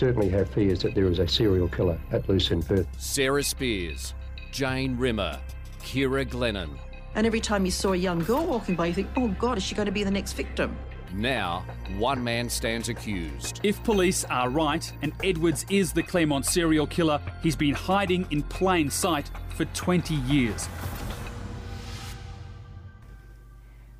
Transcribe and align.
certainly 0.00 0.30
have 0.30 0.48
fears 0.48 0.80
that 0.80 0.94
there 0.94 1.04
is 1.04 1.18
a 1.18 1.28
serial 1.28 1.68
killer 1.68 2.00
at 2.10 2.26
loose 2.26 2.50
in 2.52 2.62
Perth. 2.62 2.86
Sarah 2.96 3.42
Spiers, 3.42 4.14
Jane 4.50 4.96
Rimmer, 4.96 5.38
Ciara 5.84 6.24
Glennon. 6.24 6.70
And 7.14 7.26
every 7.26 7.40
time 7.40 7.66
you 7.66 7.70
saw 7.70 7.92
a 7.92 7.96
young 7.96 8.20
girl 8.20 8.46
walking 8.46 8.76
by, 8.76 8.86
you 8.86 8.94
think, 8.94 9.08
oh 9.18 9.28
God, 9.38 9.58
is 9.58 9.62
she 9.62 9.74
going 9.74 9.84
to 9.84 9.92
be 9.92 10.02
the 10.02 10.10
next 10.10 10.32
victim? 10.32 10.74
Now, 11.12 11.66
one 11.98 12.24
man 12.24 12.48
stands 12.48 12.88
accused. 12.88 13.60
If 13.62 13.84
police 13.84 14.24
are 14.24 14.48
right 14.48 14.90
and 15.02 15.12
Edwards 15.22 15.66
is 15.68 15.92
the 15.92 16.02
Claremont 16.02 16.46
serial 16.46 16.86
killer, 16.86 17.20
he's 17.42 17.56
been 17.56 17.74
hiding 17.74 18.26
in 18.30 18.42
plain 18.44 18.88
sight 18.88 19.30
for 19.50 19.66
20 19.66 20.14
years. 20.14 20.66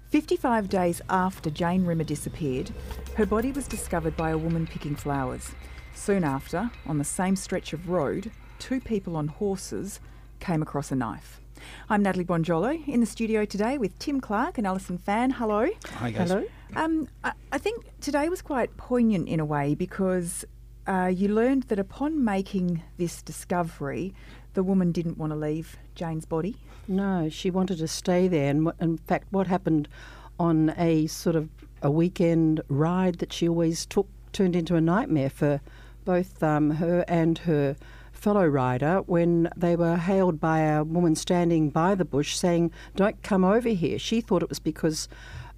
55 0.09 0.71
days 0.71 1.03
after 1.11 1.51
Jane 1.51 1.85
Rimmer 1.85 2.05
disappeared, 2.05 2.71
her 3.17 3.27
body 3.27 3.53
was 3.53 3.69
discovered 3.69 4.17
by 4.17 4.31
a 4.31 4.39
woman 4.39 4.67
picking 4.67 4.97
flowers. 4.97 5.51
Soon 6.01 6.25
after, 6.25 6.71
on 6.87 6.97
the 6.97 7.05
same 7.05 7.37
stretch 7.37 7.75
of 7.75 7.91
road, 7.91 8.31
two 8.59 8.81
people 8.81 9.19
on 9.19 9.29
horses 9.29 10.01
came 10.39 10.63
across 10.63 10.91
a 10.91 10.97
knife. 10.97 11.43
I'm 11.91 12.03
Natalie 12.03 12.25
Bonjolo 12.25 12.89
in 12.89 13.01
the 13.01 13.07
studio 13.07 13.45
today 13.45 13.77
with 13.77 13.99
Tim 13.99 14.19
Clarke 14.19 14.57
and 14.57 14.67
Alison 14.67 14.97
Fan. 14.97 15.33
Hello. 15.33 15.69
Hi, 15.97 16.11
guys. 16.11 16.31
Hello. 16.31 16.47
Um, 16.75 17.07
I, 17.23 17.33
I 17.53 17.59
think 17.59 17.85
today 18.01 18.31
was 18.31 18.41
quite 18.41 18.75
poignant 18.79 19.29
in 19.29 19.41
a 19.41 19.45
way 19.45 19.75
because 19.75 20.47
uh, 20.87 21.13
you 21.15 21.29
learned 21.29 21.65
that 21.65 21.79
upon 21.79 22.25
making 22.25 22.83
this 22.97 23.21
discovery, 23.21 24.15
the 24.55 24.63
woman 24.63 24.93
didn't 24.93 25.19
want 25.19 25.35
to 25.35 25.39
leave 25.39 25.77
Jane's 25.95 26.25
body. 26.25 26.57
No, 26.89 27.29
she 27.29 27.51
wanted 27.51 27.77
to 27.77 27.87
stay 27.87 28.27
there. 28.27 28.49
And 28.49 28.73
in 28.81 28.97
fact, 28.97 29.27
what 29.33 29.49
happened 29.49 29.87
on 30.39 30.73
a 30.79 31.09
sort 31.09 31.37
of 31.37 31.51
a 31.83 31.91
weekend 31.91 32.63
ride 32.69 33.17
that 33.17 33.35
she 33.35 33.47
always 33.47 33.85
took 33.85 34.07
turned 34.33 34.57
into 34.57 34.77
a 34.77 34.81
nightmare 34.81 35.29
for 35.29 35.61
both 36.05 36.43
um, 36.43 36.71
her 36.73 37.05
and 37.09 37.39
her 37.39 37.77
fellow 38.13 38.47
rider 38.47 38.99
when 39.07 39.49
they 39.57 39.77
were 39.77 39.97
hailed 39.97 40.41
by 40.41 40.61
a 40.61 40.85
woman 40.85 41.15
standing 41.15 41.71
by 41.71 41.95
the 41.95 42.05
bush 42.05 42.37
saying, 42.37 42.71
Don't 42.97 43.23
come 43.23 43.45
over 43.45 43.71
here. 43.71 43.99
She 43.99 44.21
thought 44.21 44.43
it 44.43 44.49
was 44.49 44.61
because. 44.61 45.09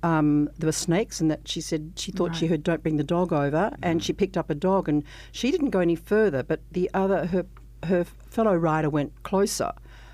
Um, 0.04 0.50
there 0.58 0.66
were 0.66 0.72
snakes, 0.72 1.20
and 1.20 1.30
that 1.30 1.46
she 1.46 1.60
said 1.60 1.92
she 1.94 2.10
thought 2.10 2.30
right. 2.30 2.36
she 2.36 2.48
heard 2.48 2.64
"Don't 2.64 2.82
bring 2.82 2.96
the 2.96 3.04
dog 3.04 3.32
over," 3.32 3.70
and 3.84 4.02
she 4.02 4.12
picked 4.12 4.36
up 4.36 4.50
a 4.50 4.54
dog, 4.56 4.88
and 4.88 5.04
she 5.30 5.52
didn't 5.52 5.70
go 5.70 5.78
any 5.78 5.94
further. 5.94 6.42
But 6.42 6.58
the 6.72 6.90
other, 6.92 7.26
her 7.26 7.46
her 7.84 8.02
fellow 8.02 8.56
rider 8.56 8.90
went 8.90 9.12
closer, 9.22 9.70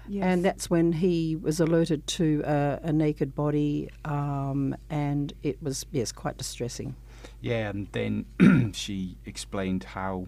Yes. 0.09 0.25
And 0.25 0.45
that's 0.45 0.70
when 0.70 0.92
he 0.92 1.37
was 1.37 1.61
alerted 1.61 2.07
to 2.07 2.42
a, 2.45 2.81
a 2.85 2.92
naked 2.92 3.35
body, 3.35 3.91
um, 4.05 4.75
and 4.89 5.33
it 5.42 5.63
was, 5.63 5.85
yes, 5.92 6.13
quite 6.13 6.39
distressing. 6.39 6.97
Yeah, 7.41 7.70
and 7.70 7.89
then 7.92 8.72
she 8.75 9.17
explained 9.25 9.84
how, 9.84 10.27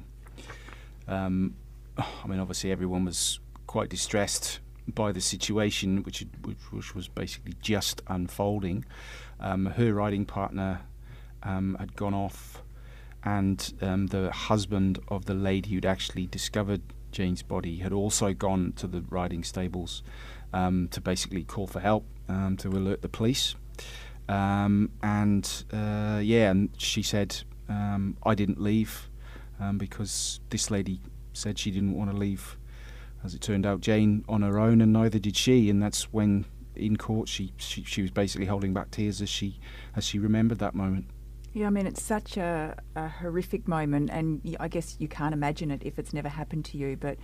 um, 1.09 1.57
I 1.99 2.27
mean, 2.27 2.39
obviously 2.39 2.71
everyone 2.71 3.05
was 3.05 3.41
quite 3.67 3.89
distressed 3.89 4.61
by 4.87 5.13
the 5.13 5.21
situation, 5.21 6.03
which, 6.03 6.25
which, 6.45 6.59
which 6.71 6.95
was 6.95 7.09
basically 7.09 7.55
just 7.61 8.03
unfolding. 8.07 8.85
Um, 9.41 9.67
her 9.67 9.93
riding 9.95 10.25
partner 10.25 10.83
um, 11.43 11.77
had 11.81 11.97
gone 11.97 12.15
off, 12.15 12.63
and 13.25 13.73
um, 13.83 14.09
the 14.09 14.31
husband 14.31 14.99
of 15.09 15.27
the 15.27 15.35
lady 15.35 15.71
who'd 15.71 15.87
actually 15.87 16.27
discovered 16.27 16.83
Jane's 17.13 17.43
body 17.43 17.79
had 17.79 17.93
also 17.93 18.33
gone 18.33 18.73
to 18.77 18.87
the 18.87 19.03
riding 19.11 19.43
stables 19.43 20.03
um, 20.53 20.89
to 20.89 21.01
basically 21.01 21.43
call 21.43 21.67
for 21.67 21.81
help 21.81 22.05
um, 22.29 22.57
to 22.59 22.69
alert 22.69 23.03
the 23.03 23.09
police. 23.09 23.55
Um, 24.31 24.93
and 25.03 25.65
uh, 25.73 26.21
yeah, 26.23 26.53
and 26.53 26.71
she 26.79 27.03
said, 27.03 27.37
um, 27.69 28.17
I 28.23 28.37
didn't 28.37 28.61
leave 28.61 29.11
um, 29.59 29.77
because 29.77 30.39
this 30.51 30.71
lady 30.71 31.01
said 31.33 31.59
she 31.59 31.73
didn't 31.73 31.95
want 31.95 32.13
to 32.13 32.17
leave. 32.17 32.57
As 33.25 33.35
it 33.35 33.41
turned 33.41 33.67
out, 33.67 33.81
Jane 33.81 34.25
on 34.29 34.43
her 34.43 34.59
own, 34.59 34.81
and 34.81 34.93
neither 34.93 35.19
did 35.19 35.37
she. 35.37 35.69
And 35.69 35.83
that's 35.83 36.13
when 36.13 36.47
in 36.77 36.97
court 36.97 37.29
she, 37.29 37.53
she, 37.57 37.83
she 37.83 38.03
was 38.03 38.13
basically 38.13 38.47
holding 38.47 38.73
back 38.73 38.93
tears 38.93 39.21
as 39.21 39.29
she 39.29 39.59
as 39.97 40.05
she 40.05 40.19
remembered 40.19 40.61
that 40.61 40.75
moment. 40.75 41.07
Yeah, 41.53 41.67
I 41.67 41.71
mean, 41.71 41.87
it's 41.87 42.03
such 42.03 42.37
a, 42.37 42.77
a, 42.95 43.09
horrific 43.09 43.67
moment, 43.67 44.11
and 44.11 44.57
I 44.61 44.69
guess 44.69 44.97
you 45.01 45.09
can't 45.09 45.35
imagine 45.35 45.73
it 45.73 45.83
if 45.85 45.99
it's 45.99 46.13
never 46.13 46.29
happened 46.29 46.65
to 46.67 46.79
you. 46.79 46.97
But, 46.97 47.19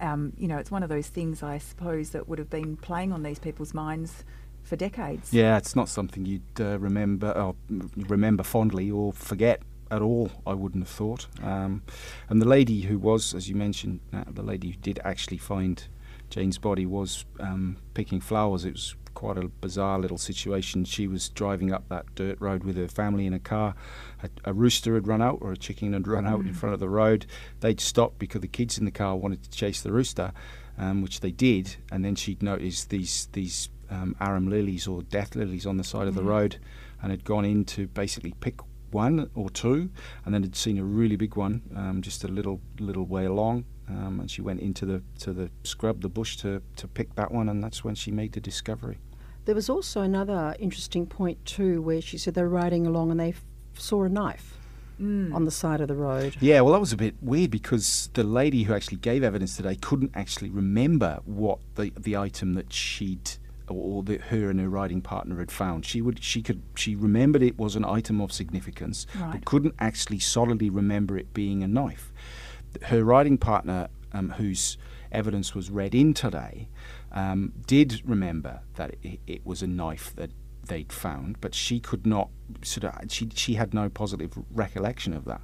um, 0.00 0.32
you 0.38 0.48
know, 0.48 0.56
it's 0.56 0.70
one 0.70 0.82
of 0.82 0.88
those 0.88 1.08
things, 1.08 1.42
I 1.42 1.58
suppose, 1.58 2.10
that 2.10 2.26
would 2.26 2.38
have 2.38 2.48
been 2.48 2.78
playing 2.78 3.12
on 3.12 3.22
these 3.22 3.38
people's 3.38 3.74
minds 3.74 4.24
for 4.66 4.76
decades. 4.76 5.32
Yeah, 5.32 5.56
it's 5.56 5.76
not 5.76 5.88
something 5.88 6.26
you'd 6.26 6.60
uh, 6.60 6.78
remember 6.78 7.30
or 7.32 7.54
remember 7.96 8.42
fondly 8.42 8.90
or 8.90 9.12
forget 9.12 9.62
at 9.90 10.02
all. 10.02 10.30
I 10.46 10.54
wouldn't 10.54 10.84
have 10.84 10.94
thought. 10.94 11.26
Um, 11.42 11.82
and 12.28 12.42
the 12.42 12.48
lady 12.48 12.82
who 12.82 12.98
was, 12.98 13.34
as 13.34 13.48
you 13.48 13.54
mentioned, 13.54 14.00
uh, 14.12 14.24
the 14.28 14.42
lady 14.42 14.70
who 14.70 14.76
did 14.76 15.00
actually 15.04 15.38
find 15.38 15.82
Jane's 16.30 16.58
body 16.58 16.86
was 16.86 17.24
um, 17.38 17.76
picking 17.94 18.20
flowers. 18.20 18.64
It 18.64 18.72
was 18.72 18.96
quite 19.14 19.38
a 19.38 19.48
bizarre 19.48 19.98
little 19.98 20.18
situation. 20.18 20.84
She 20.84 21.06
was 21.06 21.28
driving 21.30 21.72
up 21.72 21.88
that 21.88 22.14
dirt 22.14 22.38
road 22.40 22.64
with 22.64 22.76
her 22.76 22.88
family 22.88 23.26
in 23.26 23.32
a 23.32 23.38
car. 23.38 23.74
A, 24.22 24.28
a 24.44 24.52
rooster 24.52 24.94
had 24.94 25.06
run 25.06 25.22
out, 25.22 25.38
or 25.40 25.52
a 25.52 25.56
chicken 25.56 25.92
had 25.92 26.06
run 26.06 26.26
out 26.26 26.40
mm. 26.40 26.48
in 26.48 26.54
front 26.54 26.74
of 26.74 26.80
the 26.80 26.88
road. 26.88 27.26
They'd 27.60 27.80
stopped 27.80 28.18
because 28.18 28.40
the 28.42 28.48
kids 28.48 28.78
in 28.78 28.84
the 28.84 28.90
car 28.90 29.16
wanted 29.16 29.42
to 29.44 29.50
chase 29.50 29.80
the 29.80 29.92
rooster, 29.92 30.32
um, 30.76 31.02
which 31.02 31.20
they 31.20 31.30
did. 31.30 31.76
And 31.90 32.04
then 32.04 32.14
she'd 32.14 32.42
noticed 32.42 32.90
these 32.90 33.28
these 33.32 33.70
um, 33.90 34.16
arum 34.20 34.48
lilies 34.48 34.86
or 34.86 35.02
death 35.02 35.34
lilies 35.34 35.66
on 35.66 35.76
the 35.76 35.84
side 35.84 36.04
mm. 36.04 36.08
of 36.08 36.14
the 36.14 36.22
mm. 36.22 36.28
road, 36.28 36.56
and 37.02 37.10
had 37.10 37.24
gone 37.24 37.44
in 37.44 37.64
to 37.66 37.86
basically 37.88 38.34
pick 38.40 38.60
one 38.90 39.30
or 39.34 39.50
two, 39.50 39.90
and 40.24 40.34
then 40.34 40.42
had 40.42 40.56
seen 40.56 40.78
a 40.78 40.84
really 40.84 41.16
big 41.16 41.36
one 41.36 41.62
um, 41.74 42.02
just 42.02 42.24
a 42.24 42.28
little 42.28 42.60
little 42.78 43.04
way 43.04 43.24
along, 43.24 43.64
um, 43.88 44.20
and 44.20 44.30
she 44.30 44.42
went 44.42 44.60
into 44.60 44.86
the 44.86 45.02
to 45.20 45.32
the 45.32 45.50
scrub, 45.64 46.00
the 46.00 46.08
bush, 46.08 46.36
to 46.38 46.62
to 46.76 46.88
pick 46.88 47.14
that 47.14 47.30
one, 47.32 47.48
and 47.48 47.62
that's 47.62 47.84
when 47.84 47.94
she 47.94 48.10
made 48.10 48.32
the 48.32 48.40
discovery. 48.40 48.98
There 49.44 49.54
was 49.54 49.70
also 49.70 50.00
another 50.02 50.56
interesting 50.58 51.06
point 51.06 51.44
too, 51.44 51.80
where 51.80 52.00
she 52.00 52.18
said 52.18 52.34
they 52.34 52.42
were 52.42 52.48
riding 52.48 52.86
along 52.86 53.12
and 53.12 53.20
they 53.20 53.30
f- 53.30 53.44
saw 53.74 54.04
a 54.04 54.08
knife. 54.08 54.58
Mm. 54.98 55.34
on 55.34 55.44
the 55.44 55.50
side 55.50 55.82
of 55.82 55.88
the 55.88 55.94
road. 55.94 56.38
Yeah, 56.40 56.62
well, 56.62 56.72
that 56.72 56.80
was 56.80 56.94
a 56.94 56.96
bit 56.96 57.16
weird 57.20 57.50
because 57.50 58.08
the 58.14 58.24
lady 58.24 58.62
who 58.62 58.72
actually 58.72 58.96
gave 58.96 59.22
evidence 59.22 59.54
today 59.54 59.76
couldn't 59.76 60.12
actually 60.14 60.48
remember 60.48 61.20
what 61.26 61.58
the 61.74 61.92
the 61.98 62.16
item 62.16 62.54
that 62.54 62.72
she'd 62.72 63.32
or 63.68 64.02
that 64.04 64.20
her 64.22 64.50
and 64.50 64.60
her 64.60 64.68
riding 64.68 65.00
partner 65.00 65.38
had 65.38 65.50
found. 65.50 65.84
She 65.84 66.00
would 66.00 66.22
she 66.22 66.42
could 66.42 66.62
she 66.74 66.94
remembered 66.94 67.42
it 67.42 67.58
was 67.58 67.76
an 67.76 67.84
item 67.84 68.20
of 68.20 68.32
significance, 68.32 69.06
right. 69.18 69.32
but 69.32 69.44
couldn't 69.44 69.74
actually 69.78 70.18
solidly 70.18 70.70
remember 70.70 71.16
it 71.16 71.32
being 71.34 71.62
a 71.62 71.68
knife. 71.68 72.12
Her 72.82 73.04
riding 73.04 73.38
partner, 73.38 73.88
um, 74.12 74.30
whose 74.30 74.76
evidence 75.12 75.54
was 75.54 75.70
read 75.70 75.94
in 75.94 76.14
today, 76.14 76.68
um, 77.12 77.52
did 77.66 78.02
remember 78.04 78.60
that 78.74 78.96
it, 79.02 79.20
it, 79.26 79.46
was 79.46 79.62
a 79.62 79.66
knife 79.66 80.12
that 80.16 80.30
they'd 80.66 80.92
found, 80.92 81.40
but 81.40 81.54
she 81.54 81.80
could 81.80 82.06
not 82.06 82.28
sort 82.62 82.84
of 82.84 83.10
she 83.10 83.28
she 83.34 83.54
had 83.54 83.72
no 83.72 83.88
positive 83.88 84.32
recollection 84.50 85.12
of 85.12 85.24
that. 85.24 85.40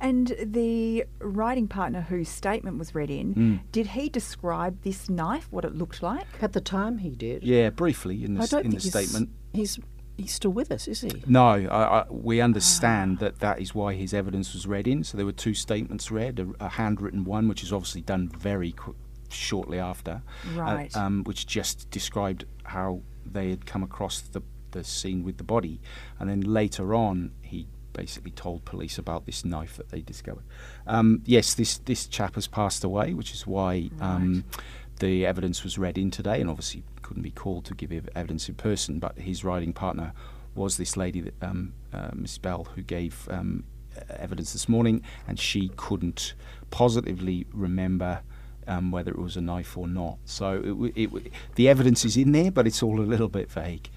And 0.00 0.34
the 0.42 1.06
writing 1.20 1.68
partner 1.68 2.02
whose 2.02 2.28
statement 2.28 2.78
was 2.78 2.94
read 2.94 3.10
in, 3.10 3.34
mm. 3.34 3.60
did 3.72 3.88
he 3.88 4.08
describe 4.08 4.82
this 4.82 5.08
knife, 5.08 5.48
what 5.50 5.64
it 5.64 5.74
looked 5.74 6.02
like? 6.02 6.26
At 6.42 6.52
the 6.52 6.60
time, 6.60 6.98
he 6.98 7.10
did. 7.10 7.42
Yeah, 7.42 7.70
briefly 7.70 8.24
in 8.24 8.34
the, 8.34 8.60
in 8.62 8.70
the 8.70 8.80
statement. 8.80 9.30
He's 9.52 9.78
he's 10.16 10.32
still 10.32 10.52
with 10.52 10.72
us, 10.72 10.88
is 10.88 11.02
he? 11.02 11.22
No, 11.26 11.46
I, 11.46 12.00
I, 12.00 12.04
we 12.10 12.40
understand 12.40 13.18
ah. 13.18 13.24
that 13.24 13.40
that 13.40 13.60
is 13.60 13.74
why 13.74 13.94
his 13.94 14.14
evidence 14.14 14.54
was 14.54 14.66
read 14.66 14.86
in. 14.88 15.04
So 15.04 15.16
there 15.16 15.26
were 15.26 15.32
two 15.32 15.54
statements 15.54 16.10
read, 16.10 16.38
a, 16.40 16.64
a 16.64 16.68
handwritten 16.68 17.24
one, 17.24 17.48
which 17.48 17.62
is 17.62 17.72
obviously 17.72 18.02
done 18.02 18.28
very 18.28 18.72
quick, 18.72 18.96
shortly 19.28 19.78
after, 19.78 20.22
uh, 20.56 20.60
right. 20.60 20.96
uh, 20.96 21.00
um, 21.00 21.24
which 21.24 21.46
just 21.46 21.90
described 21.90 22.44
how 22.64 23.00
they 23.24 23.50
had 23.50 23.66
come 23.66 23.82
across 23.82 24.20
the, 24.20 24.42
the 24.70 24.84
scene 24.84 25.22
with 25.22 25.36
the 25.36 25.44
body. 25.44 25.80
And 26.18 26.30
then 26.30 26.40
later 26.40 26.94
on, 26.94 27.32
he 27.42 27.66
basically 27.96 28.30
told 28.32 28.64
police 28.64 28.98
about 28.98 29.24
this 29.24 29.44
knife 29.44 29.76
that 29.76 29.88
they 29.88 30.02
discovered. 30.02 30.44
Um, 30.86 31.22
yes, 31.24 31.54
this, 31.54 31.78
this 31.78 32.06
chap 32.06 32.34
has 32.34 32.46
passed 32.46 32.84
away, 32.84 33.14
which 33.14 33.32
is 33.32 33.46
why 33.46 33.90
um, 34.00 34.44
right. 34.52 34.64
the 35.00 35.26
evidence 35.26 35.64
was 35.64 35.78
read 35.78 35.96
in 35.96 36.10
today, 36.10 36.40
and 36.40 36.50
obviously 36.50 36.84
couldn't 37.02 37.22
be 37.22 37.30
called 37.30 37.64
to 37.64 37.74
give 37.74 37.92
evidence 38.14 38.48
in 38.48 38.54
person, 38.54 38.98
but 38.98 39.16
his 39.18 39.44
riding 39.44 39.72
partner 39.72 40.12
was 40.54 40.76
this 40.76 40.96
lady, 40.96 41.20
that, 41.20 41.34
um, 41.42 41.72
uh, 41.92 42.10
Miss 42.14 42.38
Bell, 42.38 42.64
who 42.74 42.82
gave 42.82 43.28
um, 43.30 43.64
evidence 44.10 44.52
this 44.52 44.68
morning, 44.68 45.02
and 45.26 45.38
she 45.38 45.70
couldn't 45.76 46.34
positively 46.70 47.46
remember 47.52 48.20
um, 48.66 48.90
whether 48.90 49.10
it 49.10 49.18
was 49.18 49.36
a 49.36 49.40
knife 49.40 49.76
or 49.76 49.86
not. 49.86 50.18
So 50.24 50.90
it, 50.96 51.12
it, 51.14 51.32
the 51.54 51.68
evidence 51.68 52.04
is 52.04 52.16
in 52.16 52.32
there, 52.32 52.50
but 52.50 52.66
it's 52.66 52.82
all 52.82 53.00
a 53.00 53.08
little 53.12 53.28
bit 53.28 53.50
vague. 53.50 53.88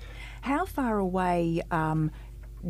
How 0.41 0.65
far 0.65 0.99
away 0.99 1.61
um, 1.71 2.11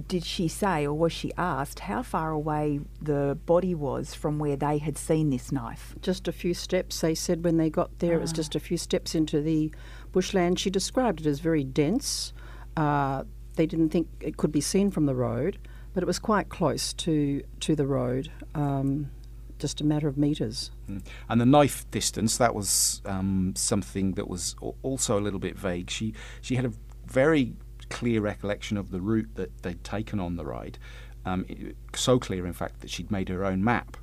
did 0.08 0.24
she 0.24 0.48
say, 0.48 0.86
or 0.86 0.94
was 0.94 1.12
she 1.12 1.32
asked, 1.38 1.80
how 1.80 2.04
far 2.04 2.32
away 2.32 2.80
the 3.02 3.38
body 3.46 3.74
was 3.74 4.14
from 4.14 4.38
where 4.38 4.56
they 4.56 4.78
had 4.78 4.98
seen 4.98 5.30
this 5.30 5.52
knife? 5.52 5.96
Just 6.02 6.28
a 6.28 6.32
few 6.32 6.54
steps. 6.54 7.02
They 7.02 7.16
said 7.16 7.44
when 7.44 7.58
they 7.58 7.70
got 7.70 7.98
there, 8.00 8.14
it 8.14 8.22
was 8.22 8.32
ah. 8.34 8.36
just 8.36 8.56
a 8.56 8.60
few 8.60 8.78
steps 8.78 9.16
into 9.16 9.42
the 9.42 9.72
bushland. 10.12 10.60
She 10.60 10.70
described 10.70 11.22
it 11.22 11.28
as 11.28 11.40
very 11.40 11.64
dense. 11.64 12.34
Uh, 12.78 13.24
they 13.56 13.66
didn't 13.66 13.90
think 13.90 14.08
it 14.22 14.38
could 14.38 14.52
be 14.52 14.62
seen 14.62 14.92
from 14.92 15.06
the 15.06 15.16
road, 15.16 15.58
but 15.94 16.04
it 16.04 16.06
was 16.06 16.20
quite 16.20 16.50
close 16.50 16.94
to 16.94 17.44
to 17.60 17.76
the 17.76 17.86
road. 17.86 18.32
Um, 18.56 19.12
just 19.58 19.82
a 19.82 19.84
matter 19.84 20.08
of 20.08 20.18
metres. 20.18 20.72
Mm. 20.90 21.06
And 21.28 21.42
the 21.42 21.46
knife 21.46 21.90
distance, 21.92 22.38
that 22.38 22.56
was 22.56 23.02
um, 23.06 23.54
something 23.58 24.14
that 24.14 24.30
was 24.30 24.56
also 24.82 25.20
a 25.20 25.22
little 25.22 25.40
bit 25.40 25.58
vague. 25.58 25.90
She 25.90 26.14
she 26.42 26.56
had 26.56 26.66
a 26.66 26.72
very 27.06 27.54
clear 27.90 28.22
recollection 28.22 28.78
of 28.78 28.92
the 28.92 29.02
route 29.02 29.30
that 29.36 29.64
they'd 29.64 29.84
taken 29.84 30.20
on 30.20 30.36
the 30.36 30.46
ride. 30.46 30.78
Um, 31.26 31.46
so 31.94 32.20
clear, 32.20 32.46
in 32.46 32.54
fact, 32.54 32.82
that 32.82 32.90
she'd 32.90 33.12
made 33.12 33.30
her 33.30 33.44
own 33.46 33.64
map. 33.64 33.98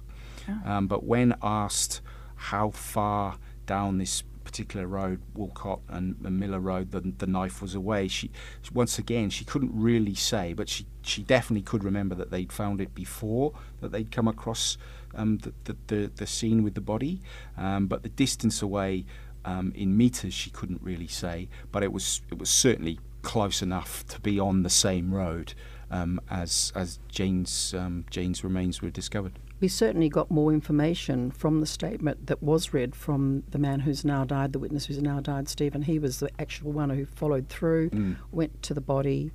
Um, 0.64 0.86
but 0.86 1.04
when 1.04 1.34
asked 1.42 2.00
how 2.36 2.70
far 2.70 3.38
down 3.66 3.98
this 3.98 4.22
particular 4.44 4.86
road, 4.86 5.20
Walcott 5.34 5.80
and, 5.88 6.16
and 6.24 6.38
Miller 6.38 6.60
Road, 6.60 6.92
the, 6.92 7.00
the 7.00 7.26
knife 7.26 7.60
was 7.60 7.74
away, 7.74 8.06
she 8.08 8.30
once 8.72 8.98
again 8.98 9.28
she 9.28 9.44
couldn't 9.44 9.72
really 9.74 10.14
say, 10.14 10.52
but 10.52 10.68
she, 10.68 10.86
she 11.02 11.22
definitely 11.22 11.62
could 11.62 11.82
remember 11.82 12.14
that 12.14 12.30
they'd 12.30 12.52
found 12.52 12.80
it 12.80 12.94
before 12.94 13.52
that 13.80 13.90
they'd 13.90 14.12
come 14.12 14.28
across 14.28 14.78
um, 15.14 15.38
the, 15.38 15.52
the, 15.64 15.76
the 15.88 16.10
the 16.16 16.26
scene 16.26 16.62
with 16.62 16.74
the 16.74 16.80
body, 16.80 17.20
um, 17.56 17.86
but 17.86 18.02
the 18.02 18.08
distance 18.08 18.62
away 18.62 19.04
um, 19.44 19.72
in 19.74 19.96
meters 19.96 20.32
she 20.32 20.50
couldn't 20.50 20.80
really 20.82 21.08
say, 21.08 21.48
but 21.72 21.82
it 21.82 21.92
was 21.92 22.22
it 22.30 22.38
was 22.38 22.50
certainly 22.50 23.00
close 23.26 23.60
enough 23.60 24.06
to 24.06 24.20
be 24.20 24.38
on 24.38 24.62
the 24.62 24.70
same 24.70 25.12
road 25.12 25.52
um, 25.90 26.20
as 26.30 26.72
as 26.74 26.98
Jane's 27.08 27.74
um, 27.74 28.04
Jane's 28.10 28.42
remains 28.44 28.80
were 28.80 28.90
discovered. 28.90 29.38
We 29.60 29.68
certainly 29.68 30.08
got 30.10 30.30
more 30.30 30.52
information 30.52 31.30
from 31.30 31.60
the 31.60 31.66
statement 31.66 32.26
that 32.26 32.42
was 32.42 32.74
read 32.74 32.94
from 32.94 33.42
the 33.50 33.58
man 33.58 33.80
who's 33.80 34.04
now 34.04 34.22
died, 34.24 34.52
the 34.52 34.58
witness 34.58 34.84
who's 34.86 35.00
now 35.02 35.18
died, 35.20 35.48
Stephen. 35.48 35.82
He 35.82 35.98
was 35.98 36.20
the 36.20 36.28
actual 36.38 36.72
one 36.72 36.90
who 36.90 37.06
followed 37.06 37.48
through, 37.48 37.88
Mm. 37.90 38.16
went 38.32 38.62
to 38.64 38.74
the 38.74 38.82
body, 38.82 39.32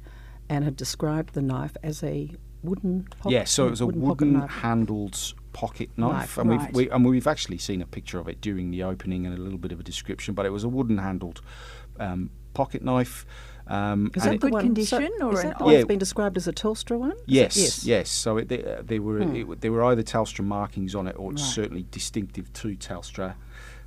and 0.47 0.63
had 0.63 0.75
described 0.75 1.33
the 1.33 1.41
knife 1.41 1.75
as 1.83 2.03
a 2.03 2.29
wooden 2.63 3.07
pocket. 3.19 3.31
Yeah, 3.31 3.43
so 3.45 3.65
it 3.65 3.71
was 3.71 3.81
a 3.81 3.87
pocket 3.87 3.99
wooden 3.99 4.33
knife. 4.33 4.51
handled 4.51 5.33
pocket 5.53 5.89
knife, 5.97 6.13
Knife, 6.13 6.37
and 6.37 6.49
right. 6.51 6.59
we've 6.73 6.75
we, 6.87 6.89
and 6.91 7.03
we've 7.05 7.27
actually 7.27 7.57
seen 7.57 7.81
a 7.81 7.87
picture 7.87 8.19
of 8.19 8.27
it 8.29 8.39
during 8.41 8.69
the 8.71 8.83
opening 8.83 9.25
and 9.25 9.35
a 9.35 9.41
little 9.41 9.57
bit 9.57 9.71
of 9.71 9.79
a 9.79 9.83
description. 9.83 10.35
But 10.35 10.45
it 10.45 10.51
was 10.51 10.63
a 10.63 10.69
wooden 10.69 10.99
handled 10.99 11.41
um, 11.99 12.29
pocket 12.53 12.83
knife. 12.83 13.25
Um, 13.71 14.11
Is 14.15 14.23
that 14.23 14.33
it- 14.33 14.41
good 14.41 14.51
one, 14.51 14.63
condition 14.63 15.09
so, 15.19 15.27
or 15.27 15.33
is 15.33 15.43
that 15.43 15.57
the 15.57 15.63
old- 15.63 15.65
one 15.67 15.71
Yeah. 15.73 15.77
that's 15.79 15.87
been 15.87 15.99
described 15.99 16.35
as 16.35 16.47
a 16.47 16.51
Telstra 16.53 16.99
one? 16.99 17.13
Yes, 17.25 17.55
yes. 17.55 17.85
yes. 17.85 18.09
So 18.09 18.37
it, 18.37 18.49
they, 18.49 18.63
uh, 18.65 18.81
they 18.85 18.99
were 18.99 19.19
Hmm. 19.23 19.35
it, 19.35 19.39
w- 19.41 19.57
they 19.59 19.69
were 19.69 19.83
either 19.85 20.03
Telstra 20.03 20.43
markings 20.43 20.93
on 20.93 21.07
it, 21.07 21.15
or 21.17 21.31
it's 21.31 21.41
Right. 21.41 21.51
certainly 21.53 21.85
distinctive 21.89 22.51
to 22.53 22.75
Telstra. 22.75 23.35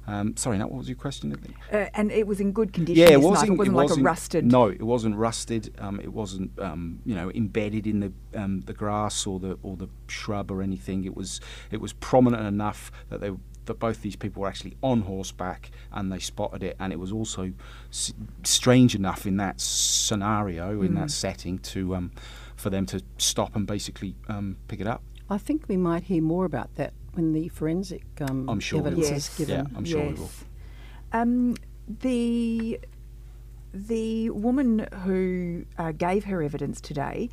Um, 0.07 0.37
sorry, 0.37 0.59
now 0.59 0.69
what 0.69 0.77
was 0.79 0.89
your 0.89 0.97
question? 0.97 1.35
Uh, 1.73 1.87
and 1.95 2.11
it 2.13 2.27
was 2.27 2.39
in 2.41 2.53
good 2.53 2.73
condition. 2.75 2.99
Yeah, 3.01 3.09
it 3.09 3.17
this 3.17 3.23
knife. 3.23 3.31
wasn't. 3.31 3.51
It 3.53 3.59
wasn't 3.59 3.75
it 3.75 3.77
like 3.79 3.89
wasn't, 3.89 4.01
a 4.01 4.05
rusted. 4.05 4.45
No, 4.53 4.67
it 4.69 4.83
wasn't 4.83 5.17
rusted. 5.17 5.75
Um, 5.79 5.99
it 6.01 6.13
wasn't, 6.13 6.59
um, 6.59 7.01
you 7.07 7.15
know, 7.15 7.31
embedded 7.31 7.87
in 7.87 8.01
the 8.01 8.13
um, 8.35 8.61
the 8.63 8.75
grass 8.75 9.27
or 9.27 9.39
the 9.41 9.59
or 9.63 9.77
the 9.77 9.89
shrub 10.07 10.51
or 10.51 10.61
anything. 10.63 11.05
It 11.05 11.17
was 11.17 11.41
it 11.71 11.81
was 11.81 11.93
prominent 11.95 12.47
enough 12.47 12.91
that 13.09 13.21
they 13.23 13.31
that 13.67 13.79
both 13.79 14.03
these 14.03 14.17
people 14.17 14.43
were 14.43 14.49
actually 14.49 14.77
on 14.83 15.03
horseback 15.03 15.71
and 15.93 16.13
they 16.13 16.19
spotted 16.19 16.63
it. 16.63 16.77
And 16.79 16.93
it 16.93 16.99
was 16.99 17.13
also 17.13 17.53
s- 17.91 18.13
strange 18.43 18.95
enough 18.95 19.27
in 19.27 19.37
that 19.39 19.61
scenario, 19.61 20.83
in 20.83 20.93
Mm. 20.93 20.97
that 21.01 21.11
setting, 21.11 21.59
to 21.61 21.95
um, 21.97 22.11
for 22.57 22.71
them 22.71 22.87
to 22.87 23.03
stop 23.19 23.57
and 23.57 23.67
basically 23.67 24.15
um, 24.29 24.57
pick 24.69 24.81
it 24.81 24.87
up. 24.87 25.03
I 25.31 25.39
think 25.39 25.65
we 25.69 25.77
might 25.77 26.05
hear 26.05 26.23
more 26.23 26.45
about 26.45 26.75
that 26.77 26.93
when 27.15 27.33
the 27.33 27.49
forensic 27.49 28.05
um, 28.21 28.49
I'm 28.49 28.61
sure 28.61 28.81
we 28.83 28.89
evidence 28.89 29.11
will. 29.11 29.17
is 29.17 29.29
given. 29.37 29.57
Yeah, 29.71 29.77
I'm 29.77 29.85
sure 29.85 30.07
we 30.07 30.15
will. 30.15 30.31
Um, 31.13 31.57
the 31.89 32.79
the 33.73 34.31
woman 34.31 34.87
who 35.05 35.65
uh, 35.79 35.91
gave 35.93 36.25
her 36.25 36.43
evidence 36.43 36.81
today, 36.81 37.29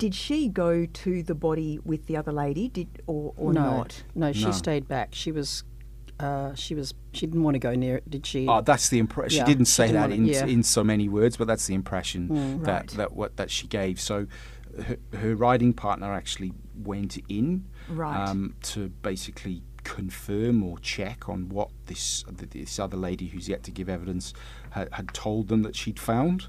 did 0.00 0.14
she 0.14 0.48
go 0.48 0.86
to 0.86 1.22
the 1.22 1.34
body 1.34 1.78
with 1.84 2.06
the 2.06 2.16
other 2.16 2.32
lady? 2.32 2.68
Did 2.68 2.88
or 3.06 3.32
or 3.36 3.52
no, 3.52 3.62
not? 3.78 4.02
no, 4.14 4.32
she 4.32 4.46
No. 4.46 4.50
stayed 4.52 4.88
back. 4.88 5.08
She 5.14 5.30
was, 5.30 5.62
uh, 6.18 6.54
she 6.54 6.74
was, 6.74 6.94
she 7.12 7.26
didn't 7.26 7.42
want 7.42 7.54
to 7.54 7.58
go 7.60 7.74
near 7.74 7.96
it, 7.98 8.10
did 8.10 8.24
she? 8.26 8.46
Oh, 8.48 8.60
that's 8.60 8.88
the 8.88 8.98
impression. 8.98 9.38
Yeah, 9.38 9.44
she 9.44 9.52
didn't 9.54 9.66
she 9.66 9.72
say 9.72 9.86
didn't 9.88 10.00
that 10.10 10.12
in, 10.16 10.26
it, 10.28 10.32
yeah. 10.32 10.46
in 10.46 10.62
so 10.62 10.82
many 10.82 11.08
words, 11.08 11.36
but 11.36 11.46
that's 11.46 11.66
the 11.66 11.74
impression 11.74 12.28
Mm. 12.28 12.64
that, 12.64 12.72
Right. 12.82 12.90
that 12.98 13.12
what 13.12 13.36
that 13.36 13.50
she 13.50 13.66
gave. 13.68 14.00
So, 14.00 14.26
her, 14.86 14.96
her 15.18 15.34
riding 15.36 15.72
partner 15.72 16.12
actually 16.12 16.52
went 16.82 17.18
in 17.28 17.64
Right. 17.88 18.28
um, 18.28 18.54
to 18.72 18.88
basically 19.02 19.62
confirm 19.82 20.62
or 20.62 20.78
check 20.78 21.28
on 21.28 21.48
what 21.48 21.70
this 21.86 22.24
this 22.50 22.78
other 22.78 22.96
lady 22.98 23.26
who's 23.28 23.48
yet 23.48 23.62
to 23.64 23.70
give 23.70 23.88
evidence 23.88 24.32
had, 24.70 24.88
had 24.92 25.08
told 25.14 25.48
them 25.48 25.62
that 25.62 25.74
she'd 25.74 25.98
found. 25.98 26.46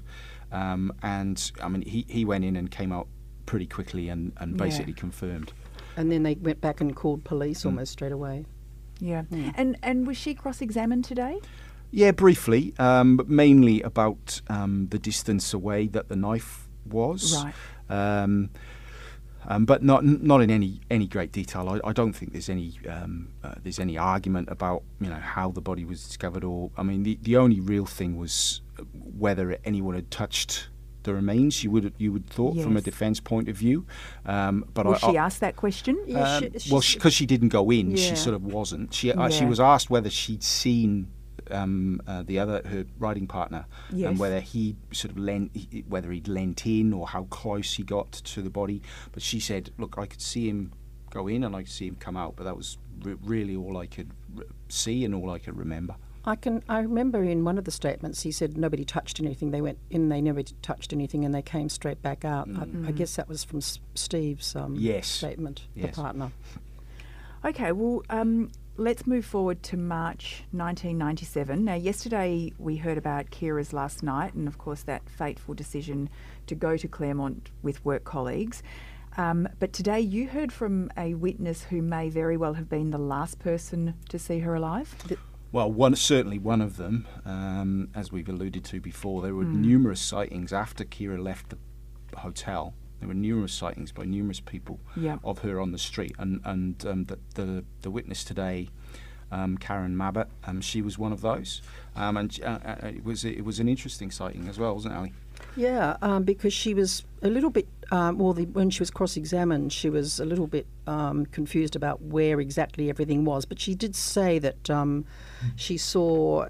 Um, 0.52 0.92
and 1.02 1.50
I 1.62 1.68
mean, 1.68 1.82
he, 1.82 2.04
he 2.08 2.24
went 2.26 2.44
in 2.44 2.56
and 2.56 2.70
came 2.70 2.92
out 2.92 3.08
pretty 3.46 3.66
quickly 3.66 4.08
and, 4.08 4.32
and 4.38 4.52
Yeah. 4.52 4.64
basically 4.64 4.92
confirmed. 4.94 5.52
and 5.96 6.10
then 6.10 6.22
they 6.22 6.34
went 6.36 6.60
back 6.60 6.80
and 6.80 6.96
called 6.96 7.22
police 7.24 7.62
Mm. 7.62 7.66
almost 7.66 7.92
straight 7.92 8.12
away. 8.12 8.46
Yeah. 9.00 9.22
Hmm. 9.24 9.50
And 9.56 9.76
and 9.82 10.06
was 10.06 10.16
she 10.16 10.34
cross-examined 10.34 11.04
today? 11.04 11.38
Yeah, 11.90 12.12
briefly, 12.12 12.72
um, 12.78 13.16
but 13.18 13.28
mainly 13.28 13.82
about 13.82 14.40
um, 14.48 14.86
the 14.90 14.98
distance 14.98 15.52
away 15.52 15.88
that 15.88 16.08
the 16.08 16.16
knife 16.16 16.66
was. 16.88 17.44
Right. 17.44 17.54
Um, 18.22 18.48
um, 19.46 19.64
but 19.66 19.82
not 19.82 20.04
not 20.04 20.40
in 20.40 20.50
any 20.50 20.80
any 20.88 21.06
great 21.08 21.32
detail. 21.32 21.68
I, 21.68 21.88
I 21.88 21.92
don't 21.92 22.12
think 22.14 22.32
there's 22.32 22.48
any 22.48 22.78
um, 22.88 23.28
uh, 23.42 23.56
there's 23.62 23.78
any 23.80 23.98
argument 23.98 24.48
about 24.50 24.84
you 25.00 25.08
know 25.08 25.16
how 25.16 25.50
the 25.50 25.60
body 25.60 25.84
was 25.84 26.02
discovered. 26.06 26.44
Or 26.44 26.70
I 26.78 26.82
mean, 26.84 27.02
the 27.02 27.18
the 27.22 27.36
only 27.36 27.60
real 27.60 27.84
thing 27.86 28.16
was 28.16 28.62
whether 29.18 29.58
anyone 29.64 29.94
had 29.96 30.10
touched 30.10 30.68
the 31.02 31.14
remains. 31.14 31.62
You 31.64 31.70
would 31.70 31.92
you 31.98 32.12
would 32.12 32.26
thought 32.28 32.60
from 32.60 32.76
a 32.76 32.80
defence 32.80 33.20
point 33.20 33.48
of 33.48 33.56
view. 33.56 33.86
Um, 34.26 34.64
but 34.74 34.86
Will 34.86 34.94
I, 34.94 34.98
she 34.98 35.18
I, 35.18 35.24
ask 35.24 35.40
that 35.40 35.56
question? 35.56 35.98
Yeah, 36.06 36.36
um, 36.36 36.58
she- 36.58 36.70
well, 36.72 36.82
because 36.92 37.14
she, 37.14 37.26
didn't 37.26 37.48
go 37.48 37.70
in, 37.70 37.92
Yeah. 37.92 37.96
she 38.10 38.16
sort 38.16 38.34
of 38.34 38.44
wasn't. 38.44 38.94
She 38.94 39.12
uh, 39.12 39.28
she 39.30 39.44
was 39.44 39.60
asked 39.60 39.90
whether 39.90 40.10
she'd 40.10 40.42
seen 40.42 41.08
um, 41.50 42.00
uh, 42.06 42.22
the 42.22 42.38
other 42.38 42.62
her 42.66 42.84
riding 42.98 43.26
partner 43.26 43.66
Yes. 43.90 44.10
and 44.10 44.18
whether 44.18 44.40
he 44.40 44.76
sort 44.92 45.10
of 45.12 45.18
lent 45.18 45.50
whether 45.88 46.10
he'd 46.12 46.28
leant 46.28 46.66
in 46.66 46.92
or 46.92 47.08
how 47.08 47.24
close 47.24 47.74
he 47.74 47.82
got 47.82 48.12
to 48.12 48.42
the 48.42 48.50
body. 48.50 48.82
But 49.12 49.22
she 49.22 49.40
said, 49.40 49.70
"Look, 49.78 49.96
I 49.98 50.06
could 50.06 50.20
see 50.22 50.48
him 50.48 50.72
go 51.10 51.26
in 51.28 51.44
and 51.44 51.54
I 51.54 51.62
could 51.62 51.70
see 51.72 51.86
him 51.88 51.96
come 51.96 52.16
out, 52.16 52.36
but 52.36 52.44
that 52.44 52.56
was 52.56 52.78
re- 53.02 53.16
really 53.22 53.56
all 53.56 53.76
I 53.76 53.86
could 53.86 54.10
r- 54.38 54.44
see 54.68 55.04
and 55.04 55.14
all 55.14 55.30
I 55.30 55.38
could 55.38 55.56
remember." 55.56 55.96
I 56.24 56.36
can. 56.36 56.62
I 56.68 56.80
remember 56.80 57.22
in 57.24 57.44
one 57.44 57.58
of 57.58 57.64
the 57.64 57.70
statements 57.72 58.22
he 58.22 58.30
said 58.30 58.56
nobody 58.56 58.84
touched 58.84 59.18
anything. 59.18 59.50
They 59.50 59.60
went 59.60 59.78
in, 59.90 60.08
they 60.08 60.20
never 60.20 60.42
touched 60.62 60.92
anything, 60.92 61.24
and 61.24 61.34
they 61.34 61.42
came 61.42 61.68
straight 61.68 62.00
back 62.00 62.24
out. 62.24 62.48
I, 62.56 62.88
I 62.88 62.92
guess 62.92 63.16
that 63.16 63.28
was 63.28 63.42
from 63.42 63.58
S- 63.58 63.80
Steve's 63.94 64.54
um, 64.54 64.76
Yes. 64.78 65.08
statement, 65.08 65.66
Yes. 65.74 65.94
the 65.96 66.02
partner. 66.02 66.30
Okay, 67.44 67.72
well, 67.72 68.04
um, 68.08 68.52
let's 68.76 69.04
move 69.04 69.24
forward 69.24 69.64
to 69.64 69.76
March 69.76 70.44
1997. 70.52 71.64
Now, 71.64 71.74
yesterday 71.74 72.52
we 72.56 72.76
heard 72.76 72.98
about 72.98 73.32
Ciara's 73.32 73.72
last 73.72 74.04
night, 74.04 74.34
and 74.34 74.46
of 74.46 74.58
course, 74.58 74.82
that 74.84 75.08
fateful 75.08 75.54
decision 75.54 76.08
to 76.46 76.54
go 76.54 76.76
to 76.76 76.86
Claremont 76.86 77.50
with 77.62 77.84
work 77.84 78.04
colleagues. 78.04 78.62
Um, 79.16 79.48
but 79.58 79.72
today 79.72 79.98
you 80.00 80.28
heard 80.28 80.52
from 80.52 80.88
a 80.96 81.14
witness 81.14 81.64
who 81.64 81.82
may 81.82 82.08
very 82.10 82.36
well 82.36 82.54
have 82.54 82.68
been 82.68 82.90
the 82.92 82.98
last 82.98 83.40
person 83.40 83.94
to 84.08 84.18
see 84.20 84.38
her 84.38 84.54
alive. 84.54 84.94
Well, 85.52 85.70
one 85.70 85.94
certainly 85.96 86.38
one 86.38 86.62
of 86.62 86.78
them, 86.78 87.06
um, 87.26 87.90
as 87.94 88.10
we've 88.10 88.28
alluded 88.28 88.64
to 88.64 88.80
before, 88.80 89.20
there 89.20 89.34
were 89.34 89.44
numerous 89.44 90.00
sightings 90.00 90.50
after 90.52 90.82
Ciara 90.84 91.20
left 91.20 91.50
the 91.50 91.58
hotel. 92.18 92.72
There 93.00 93.08
were 93.08 93.14
numerous 93.14 93.52
sightings 93.52 93.92
by 93.92 94.04
numerous 94.04 94.40
people 94.40 94.80
Yeah. 94.96 95.18
of 95.22 95.40
her 95.40 95.60
on 95.60 95.72
the 95.72 95.78
street, 95.78 96.14
and 96.18 96.40
and 96.44 96.86
um, 96.86 97.04
the, 97.04 97.18
the 97.34 97.64
the 97.82 97.90
witness 97.90 98.24
today, 98.24 98.68
um, 99.30 99.58
Karen 99.58 99.94
Mabbott, 99.96 100.28
um, 100.44 100.60
she 100.62 100.80
was 100.80 100.98
one 100.98 101.12
of 101.12 101.20
those, 101.20 101.60
um, 101.96 102.16
and 102.16 102.38
uh, 102.42 102.58
uh, 102.64 102.76
it 102.86 103.04
was 103.04 103.24
it 103.24 103.44
was 103.44 103.60
an 103.60 103.68
interesting 103.68 104.10
sighting 104.10 104.48
as 104.48 104.58
well, 104.58 104.74
wasn't 104.74 104.94
it, 104.94 104.96
Ali? 104.96 105.12
Yeah, 105.56 105.96
um, 106.02 106.24
because 106.24 106.52
she 106.52 106.74
was 106.74 107.04
a 107.22 107.28
little 107.28 107.50
bit. 107.50 107.68
Um, 107.90 108.18
well, 108.18 108.32
the, 108.32 108.46
when 108.46 108.70
she 108.70 108.80
was 108.80 108.90
cross-examined, 108.90 109.72
she 109.72 109.90
was 109.90 110.18
a 110.18 110.24
little 110.24 110.46
bit 110.46 110.66
um, 110.86 111.26
confused 111.26 111.76
about 111.76 112.00
where 112.00 112.40
exactly 112.40 112.88
everything 112.88 113.24
was. 113.24 113.44
But 113.44 113.60
she 113.60 113.74
did 113.74 113.94
say 113.94 114.38
that 114.38 114.70
um, 114.70 115.04
she 115.56 115.76
saw 115.76 116.46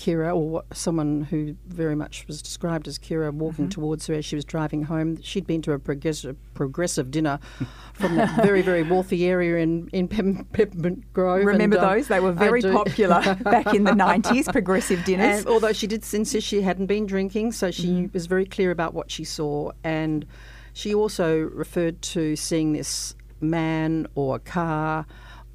Ciara, 0.00 0.34
or 0.34 0.48
what, 0.48 0.76
someone 0.76 1.22
who 1.22 1.54
very 1.66 1.94
much 1.94 2.26
was 2.26 2.40
described 2.40 2.88
as 2.88 2.98
Ciara, 2.98 3.30
walking 3.30 3.68
towards 3.68 4.06
her 4.06 4.14
as 4.14 4.24
she 4.24 4.34
was 4.34 4.44
driving 4.44 4.84
home. 4.84 5.20
She'd 5.22 5.46
been 5.46 5.60
to 5.62 5.72
a 5.72 5.78
progressive, 5.78 6.36
progressive 6.54 7.10
dinner 7.10 7.38
from 7.92 8.16
that 8.16 8.42
very, 8.42 8.62
very 8.62 8.82
wealthy 8.82 9.26
area 9.26 9.58
in, 9.58 9.88
in 9.92 10.08
Peppermint 10.08 11.12
Grove. 11.12 11.44
Remember 11.44 11.76
and, 11.76 11.84
um, 11.84 11.94
those? 11.96 12.08
They 12.08 12.20
were 12.20 12.32
very 12.32 12.62
popular 12.62 13.34
back 13.42 13.74
in 13.74 13.84
the 13.84 13.92
90s, 13.92 14.50
progressive 14.52 15.04
dinners. 15.04 15.40
And 15.40 15.46
although 15.48 15.72
she 15.72 15.86
did 15.86 16.02
insist 16.12 16.46
she 16.46 16.62
hadn't 16.62 16.86
been 16.86 17.06
drinking, 17.06 17.52
so 17.52 17.70
she 17.70 17.90
Mm-hmm. 17.90 18.12
was 18.12 18.26
very 18.26 18.46
clear 18.46 18.70
about 18.70 18.94
what 18.94 19.10
she 19.10 19.24
saw. 19.24 19.72
And 19.82 20.24
she 20.72 20.94
also 20.94 21.38
referred 21.38 22.00
to 22.02 22.36
seeing 22.36 22.72
this 22.72 23.14
man 23.40 24.06
or 24.14 24.38
car 24.38 25.06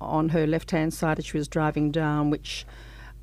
on 0.02 0.30
her 0.30 0.46
left 0.46 0.72
hand 0.72 0.94
side 0.94 1.18
as 1.20 1.26
she 1.26 1.38
was 1.38 1.48
driving 1.48 1.92
down, 1.92 2.30
which 2.30 2.66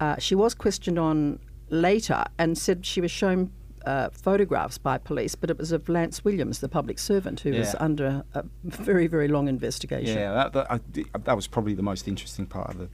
uh, 0.02 0.16
she 0.18 0.34
was 0.34 0.52
questioned 0.52 0.98
on 0.98 1.38
later 1.70 2.24
and 2.36 2.58
said 2.58 2.84
she 2.84 3.00
was 3.00 3.10
shown 3.10 3.52
uh, 3.86 4.08
photographs 4.10 4.76
by 4.76 4.98
police, 4.98 5.36
but 5.36 5.48
it 5.48 5.58
was 5.58 5.70
of 5.70 5.88
Lance 5.88 6.24
Williams, 6.24 6.58
the 6.58 6.68
public 6.68 6.98
servant, 6.98 7.40
who 7.40 7.52
was 7.52 7.76
under 7.78 8.24
a 8.34 8.44
very, 8.64 9.06
very 9.06 9.28
long 9.28 9.46
investigation. 9.48 10.18
Yeah, 10.18 10.32
that, 10.32 10.52
that, 10.54 10.72
I, 10.72 10.80
that 11.18 11.36
was 11.36 11.46
probably 11.46 11.74
the 11.74 11.82
most 11.82 12.08
interesting 12.08 12.46
part 12.46 12.70
of 12.70 12.78
the 12.78 12.88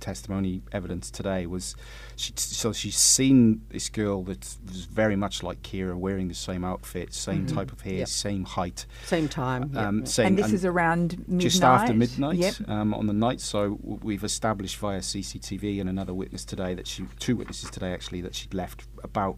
testimony 0.00 0.62
evidence 0.72 1.10
today 1.10 1.46
was 1.46 1.74
she, 2.16 2.32
so 2.36 2.72
she's 2.72 2.96
seen 2.96 3.62
this 3.70 3.88
girl 3.88 4.22
that 4.24 4.38
was 4.66 4.84
very 4.84 5.16
much 5.16 5.42
like 5.42 5.62
Ciara 5.62 5.96
wearing 5.96 6.28
the 6.28 6.34
same 6.34 6.64
outfit, 6.64 7.14
same 7.14 7.46
type 7.46 7.72
of 7.72 7.80
hair, 7.82 7.94
Yep. 7.98 8.08
same 8.08 8.44
height, 8.44 8.86
Same 9.04 9.28
time. 9.28 9.76
um, 9.76 9.98
yeah. 10.00 10.04
same, 10.04 10.26
and 10.28 10.38
this 10.38 10.52
is 10.52 10.64
around 10.64 11.18
midnight. 11.20 11.40
just 11.40 11.62
after 11.62 11.94
midnight 11.94 12.38
Yep. 12.38 12.68
um, 12.68 12.94
on 12.94 13.06
the 13.06 13.12
night. 13.12 13.40
So 13.40 13.78
we've 13.82 14.24
established 14.24 14.76
via 14.78 15.00
CCTV 15.00 15.80
and 15.80 15.88
another 15.88 16.14
witness 16.14 16.44
today 16.44 16.74
that 16.74 16.86
she, 16.86 17.04
two 17.18 17.36
witnesses 17.36 17.70
today 17.70 17.92
actually, 17.92 18.20
that 18.22 18.34
she'd 18.34 18.54
left 18.54 18.84
about 19.02 19.36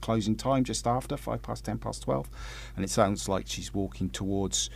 closing 0.00 0.34
time 0.34 0.64
just 0.64 0.84
after 0.86 1.16
five 1.16 1.40
past 1.42 1.64
ten 1.64 1.78
past 1.78 2.02
twelve, 2.02 2.28
and 2.76 2.84
it 2.84 2.90
sounds 2.90 3.28
like 3.28 3.46
she's 3.46 3.72
walking 3.72 4.10
towards. 4.10 4.68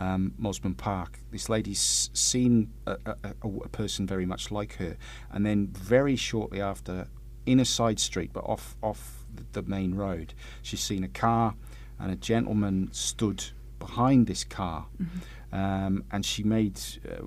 Um, 0.00 0.34
Mosman 0.40 0.76
Park. 0.76 1.20
This 1.30 1.48
lady's 1.48 2.10
seen 2.12 2.72
a, 2.86 2.96
a, 3.06 3.16
a, 3.42 3.68
person 3.68 4.06
very 4.06 4.26
much 4.26 4.50
like 4.50 4.76
her, 4.76 4.96
and 5.30 5.46
then 5.46 5.68
very 5.68 6.16
shortly 6.16 6.60
after, 6.60 7.06
in 7.46 7.60
a 7.60 7.64
side 7.64 8.00
street 8.00 8.30
but 8.32 8.44
off 8.44 8.74
off 8.82 9.24
the, 9.52 9.62
main 9.62 9.94
road, 9.94 10.34
she's 10.62 10.80
seen 10.80 11.04
a 11.04 11.08
car, 11.08 11.54
and 12.00 12.10
a 12.10 12.16
gentleman 12.16 12.88
stood 12.92 13.44
behind 13.78 14.26
this 14.26 14.44
car, 14.44 14.86
um, 15.52 16.04
and 16.10 16.24
she 16.24 16.42
made. 16.42 16.80
Uh, 17.08 17.26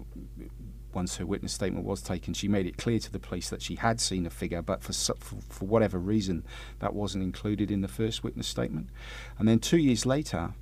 once 0.95 1.17
her 1.17 1.25
witness 1.25 1.51
statement 1.51 1.85
was 1.85 2.01
taken, 2.01 2.33
she 2.33 2.47
made 2.47 2.65
it 2.65 2.77
clear 2.77 2.97
to 2.97 3.11
the 3.11 3.19
police 3.19 3.49
that 3.49 3.61
she 3.61 3.75
had 3.75 3.99
seen 3.99 4.25
a 4.25 4.29
figure, 4.29 4.61
but 4.61 4.81
for, 4.81 4.93
for, 4.93 5.35
for 5.49 5.65
whatever 5.65 5.99
reason, 5.99 6.43
that 6.79 6.93
wasn't 6.93 7.21
included 7.21 7.69
in 7.69 7.81
the 7.81 7.87
first 7.89 8.23
witness 8.23 8.47
statement. 8.47 8.89
And 9.37 9.45
then 9.45 9.59
two 9.59 9.77
years 9.77 10.05
later, 10.05 10.53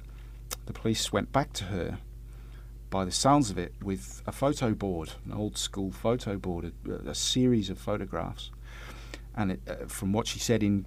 the 0.66 0.74
police 0.74 1.12
went 1.12 1.32
back 1.32 1.54
to 1.54 1.66
her, 1.66 2.00
by 2.90 3.06
the 3.06 3.12
sounds 3.12 3.50
of 3.50 3.58
it, 3.58 3.74
with 3.82 4.22
a 4.28 4.32
photo 4.32 4.74
board, 4.74 5.14
an 5.26 5.34
old 5.34 5.58
school 5.58 5.92
photo 5.92 6.38
board, 6.38 6.72
a, 6.88 7.10
a 7.10 7.16
series 7.16 7.70
of 7.70 7.78
photographs. 7.80 8.52
And 9.36 9.54
it, 9.54 9.62
uh, 9.68 9.88
from 9.88 10.14
what 10.14 10.28
she 10.28 10.40
said 10.40 10.62
in, 10.62 10.86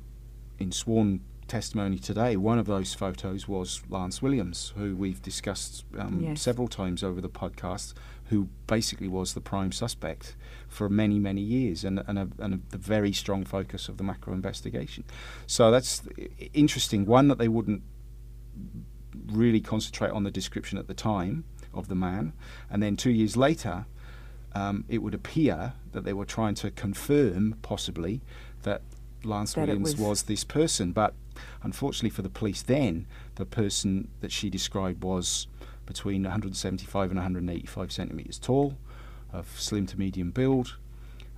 in 0.58 0.70
sworn 0.70 1.20
testimony 1.48 1.98
today, 1.98 2.36
one 2.36 2.58
of 2.58 2.66
those 2.66 2.94
photos 2.94 3.48
was 3.48 3.82
Lance 3.88 4.22
Williams, 4.22 4.72
who 4.76 4.94
we've 4.96 5.20
discussed 5.22 5.84
um, 5.98 6.20
Yes. 6.22 6.42
several 6.42 6.68
times 6.68 7.02
over 7.02 7.20
the 7.20 7.28
podcast, 7.28 7.94
who 8.26 8.48
basically 8.66 9.08
was 9.08 9.34
the 9.34 9.40
prime 9.40 9.70
suspect 9.72 10.36
for 10.68 10.88
many, 10.88 11.18
many 11.18 11.40
years 11.40 11.84
and, 11.84 12.02
and, 12.06 12.18
a, 12.18 12.28
and 12.38 12.54
a, 12.54 12.60
the 12.70 12.78
very 12.78 13.12
strong 13.12 13.44
focus 13.44 13.88
of 13.88 13.96
the 13.96 14.04
macro 14.04 14.32
investigation. 14.32 15.04
So 15.46 15.70
that's 15.70 16.02
interesting. 16.52 17.04
One, 17.06 17.28
that 17.28 17.38
they 17.38 17.48
wouldn't 17.48 17.82
really 19.30 19.60
concentrate 19.60 20.10
on 20.10 20.24
the 20.24 20.30
description 20.30 20.78
at 20.78 20.86
the 20.86 20.94
time 20.94 21.44
of 21.74 21.88
the 21.88 21.94
man, 21.94 22.32
and 22.70 22.82
then 22.82 22.96
two 22.96 23.10
years 23.10 23.36
later, 23.36 23.86
um, 24.54 24.84
it 24.88 24.98
would 25.02 25.14
appear 25.14 25.74
that 25.92 26.04
they 26.04 26.12
were 26.12 26.24
trying 26.24 26.54
to 26.56 26.70
confirm, 26.70 27.56
possibly, 27.62 28.22
that 28.62 28.82
Lance 29.24 29.54
That 29.54 29.62
Williams 29.68 29.96
was- 29.96 30.08
was 30.08 30.22
this 30.24 30.44
person. 30.44 30.92
But 30.92 31.14
unfortunately 31.62 32.10
for 32.10 32.22
the 32.22 32.30
police, 32.30 32.62
then 32.62 33.06
the 33.34 33.44
person 33.44 34.08
that 34.20 34.32
she 34.32 34.48
described 34.48 35.02
was 35.02 35.46
between 35.84 36.22
175 36.24 37.10
and 37.10 37.18
185 37.18 37.92
centimeters 37.92 38.38
tall, 38.38 38.76
of 39.32 39.60
slim 39.60 39.86
to 39.86 39.98
medium 39.98 40.30
build, 40.30 40.76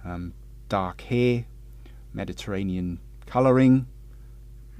um, 0.04 0.32
dark 0.68 1.00
hair, 1.02 1.46
Mediterranean 2.12 3.00
colouring. 3.26 3.86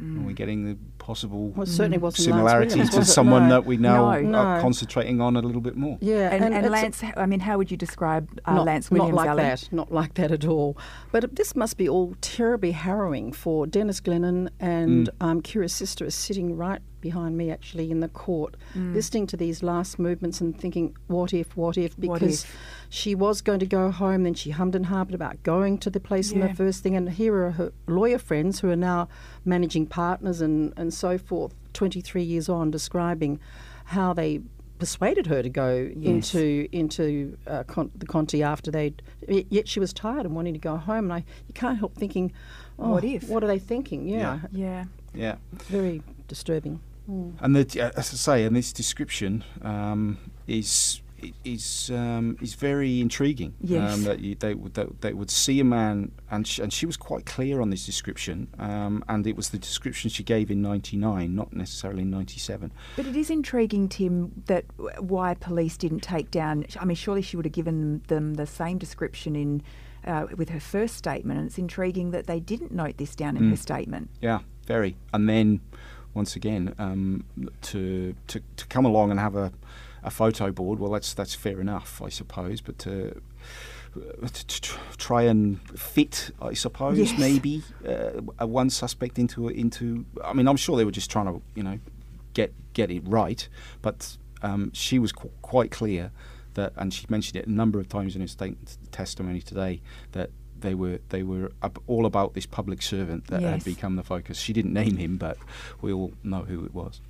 Are 0.00 0.26
we 0.26 0.32
getting 0.32 0.64
the 0.64 0.76
possible 1.12 1.48
Well, 1.56 1.64
certainly 1.64 1.96
wasn't 1.96 2.28
Lance 2.28 2.36
similarity 2.36 2.68
Williams, 2.74 2.94
to 2.96 3.04
someone 3.06 3.48
No. 3.48 3.54
that 3.54 3.64
we 3.64 3.78
now 3.78 3.96
No. 3.96 4.04
are 4.04 4.20
No. 4.22 4.60
concentrating 4.60 5.22
on 5.22 5.36
a 5.36 5.40
little 5.40 5.62
bit 5.62 5.74
more? 5.74 5.96
Yeah, 6.02 6.28
And, 6.30 6.44
and, 6.44 6.54
it's- 6.66 6.70
Lance, 6.70 7.02
I 7.16 7.24
mean, 7.24 7.40
how 7.40 7.56
would 7.56 7.70
you 7.70 7.78
describe 7.78 8.28
uh, 8.44 8.54
not, 8.56 8.66
Lance 8.66 8.90
Williams? 8.90 9.12
Not 9.12 9.16
like 9.16 9.28
Alan? 9.30 9.44
that, 9.46 9.68
not 9.72 9.90
like 9.90 10.12
that 10.14 10.30
at 10.30 10.44
all. 10.44 10.76
But 11.10 11.34
this 11.34 11.56
must 11.56 11.78
be 11.78 11.88
all 11.88 12.14
terribly 12.20 12.72
harrowing 12.72 13.32
for 13.32 13.66
Dennis 13.66 14.02
Glennon 14.02 14.50
and 14.60 15.08
Mm. 15.08 15.26
um, 15.26 15.42
Ciara's 15.42 15.72
sister 15.72 16.04
is 16.04 16.14
sitting 16.14 16.54
right 16.58 16.82
behind 17.00 17.36
me 17.36 17.50
actually 17.50 17.90
in 17.90 18.00
the 18.00 18.08
court, 18.08 18.56
Mm. 18.74 18.94
listening 18.94 19.26
to 19.28 19.36
these 19.36 19.62
last 19.62 19.98
movements 19.98 20.40
and 20.40 20.58
thinking, 20.58 20.96
what 21.06 21.32
if, 21.32 21.56
what 21.56 21.76
if? 21.76 21.98
What 21.98 22.20
Because 22.20 22.44
if? 22.44 22.56
she 22.88 23.14
was 23.14 23.40
going 23.40 23.60
to 23.60 23.66
go 23.66 23.90
home, 23.90 24.22
then 24.24 24.34
she 24.34 24.50
hummed 24.50 24.74
and 24.74 24.86
harped 24.86 25.14
about 25.14 25.42
going 25.42 25.78
to 25.78 25.90
the 25.90 26.00
police 26.00 26.32
in 26.32 26.38
Yeah. 26.40 26.48
the 26.48 26.54
first 26.54 26.82
thing. 26.82 26.96
And 26.96 27.10
here 27.10 27.34
are 27.36 27.50
her 27.52 27.72
lawyer 27.86 28.18
friends 28.18 28.60
who 28.60 28.70
are 28.70 28.76
now 28.76 29.08
managing 29.44 29.86
partners 29.86 30.40
and, 30.40 30.72
and 30.76 30.92
so 30.92 31.18
forth, 31.18 31.54
23 31.74 32.22
years 32.22 32.48
on, 32.48 32.70
describing 32.70 33.38
how 33.86 34.12
they 34.12 34.40
persuaded 34.78 35.26
her 35.26 35.42
to 35.42 35.48
go 35.48 35.90
Yes. 35.96 36.32
into 36.32 36.68
into 36.70 37.36
uh, 37.48 37.64
con- 37.64 37.90
the 37.96 38.06
Conti 38.06 38.44
after 38.44 38.70
they 38.70 38.94
yet 39.26 39.66
she 39.66 39.80
was 39.80 39.92
tired 39.92 40.24
and 40.24 40.36
wanting 40.36 40.52
to 40.54 40.60
go 40.60 40.76
home 40.76 41.06
and 41.06 41.12
I 41.14 41.18
you 41.48 41.54
can't 41.54 41.78
help 41.80 41.96
thinking 41.96 42.30
oh, 42.78 42.90
What 42.90 43.02
if? 43.02 43.28
what 43.28 43.42
are 43.42 43.48
they 43.48 43.58
thinking 43.58 44.06
yeah, 44.08 44.38
Yeah. 44.52 44.84
Yeah. 45.12 45.34
very 45.66 46.02
disturbing 46.28 46.78
And 47.08 47.56
the, 47.56 47.92
as 47.96 48.12
I 48.12 48.16
say, 48.16 48.44
and 48.44 48.54
this 48.54 48.72
description 48.72 49.42
um, 49.62 50.18
is 50.46 51.00
is 51.44 51.90
um, 51.92 52.36
is 52.40 52.54
very 52.54 53.00
intriguing. 53.00 53.54
Yes. 53.60 53.92
Um, 53.94 54.04
that 54.04 54.20
you, 54.20 54.34
they 54.36 54.54
would 54.54 54.74
that 54.74 55.00
they 55.00 55.12
would 55.12 55.30
see 55.30 55.58
a 55.58 55.64
man, 55.64 56.12
and 56.30 56.46
she, 56.46 56.62
and 56.62 56.72
she 56.72 56.86
was 56.86 56.96
quite 56.96 57.26
clear 57.26 57.60
on 57.60 57.70
this 57.70 57.84
description, 57.86 58.48
um, 58.58 59.02
and 59.08 59.26
it 59.26 59.36
was 59.36 59.48
the 59.48 59.58
description 59.58 60.10
she 60.10 60.22
gave 60.22 60.50
in 60.50 60.62
'99, 60.62 61.34
not 61.34 61.52
necessarily 61.52 62.02
in 62.02 62.10
'97. 62.10 62.70
But 62.96 63.06
it 63.06 63.16
is 63.16 63.30
intriguing, 63.30 63.88
Tim, 63.88 64.42
that 64.46 64.64
why 65.00 65.34
police 65.34 65.76
didn't 65.76 66.00
take 66.00 66.30
down. 66.30 66.66
I 66.78 66.84
mean, 66.84 66.94
surely 66.94 67.22
she 67.22 67.36
would 67.36 67.46
have 67.46 67.52
given 67.54 68.02
them 68.08 68.34
the 68.34 68.46
same 68.46 68.78
description 68.78 69.34
in 69.34 69.62
uh, 70.04 70.26
with 70.36 70.50
her 70.50 70.60
first 70.60 70.94
statement, 70.96 71.38
and 71.40 71.48
it's 71.48 71.58
intriguing 71.58 72.12
that 72.12 72.26
they 72.26 72.38
didn't 72.38 72.70
note 72.70 72.98
this 72.98 73.16
down 73.16 73.36
in 73.36 73.48
her 73.48 73.56
Mm. 73.56 73.58
statement. 73.58 74.10
Yeah, 74.20 74.40
very. 74.66 74.94
And 75.12 75.28
then, 75.28 75.60
once 76.18 76.34
again, 76.36 76.74
um, 76.78 77.24
to, 77.62 78.14
to 78.26 78.40
to 78.56 78.66
come 78.66 78.84
along 78.84 79.10
and 79.12 79.20
have 79.20 79.36
a, 79.36 79.52
a 80.02 80.10
photo 80.10 80.50
board, 80.50 80.78
well, 80.80 80.90
that's 80.90 81.14
that's 81.14 81.34
fair 81.34 81.60
enough, 81.60 82.02
I 82.02 82.10
suppose. 82.10 82.60
But 82.60 82.76
to, 82.80 83.22
to, 83.94 84.78
try 84.98 85.22
and 85.22 85.60
fit, 85.78 86.30
I 86.42 86.54
suppose, 86.54 86.98
Yes. 86.98 87.18
maybe 87.18 87.62
uh, 87.86 88.20
a 88.38 88.46
one 88.46 88.70
suspect 88.70 89.18
into 89.18 89.48
into. 89.48 90.04
I 90.24 90.32
mean, 90.34 90.48
I'm 90.48 90.56
sure 90.56 90.76
they 90.76 90.84
were 90.84 90.98
just 91.02 91.10
trying 91.10 91.26
to, 91.26 91.40
you 91.54 91.62
know, 91.62 91.78
get 92.34 92.52
get 92.74 92.90
it 92.90 93.02
right. 93.06 93.48
But 93.80 94.18
um, 94.42 94.70
she 94.72 94.98
was 94.98 95.12
qu- 95.12 95.30
quite 95.42 95.70
clear 95.70 96.10
that, 96.54 96.72
and 96.76 96.92
she 96.92 97.06
mentioned 97.08 97.36
it 97.40 97.46
a 97.46 97.52
number 97.52 97.78
of 97.78 97.88
times 97.88 98.14
in 98.16 98.20
her 98.20 98.28
statement, 98.28 98.76
testimony 98.90 99.40
today, 99.40 99.80
that 100.12 100.30
they 100.60 100.74
were 100.74 100.98
they 101.10 101.22
were 101.22 101.50
ab- 101.62 101.82
all 101.86 102.06
about 102.06 102.34
this 102.34 102.46
public 102.46 102.82
servant 102.82 103.26
that 103.28 103.40
Yes. 103.42 103.50
had 103.50 103.64
become 103.64 103.96
the 103.96 104.02
focus. 104.02 104.38
She 104.38 104.52
didn't 104.52 104.72
name 104.72 104.96
him, 104.96 105.16
but 105.16 105.36
we 105.80 105.92
all 105.92 106.12
know 106.22 106.42
who 106.42 106.64
it 106.64 106.74
was. 106.74 107.00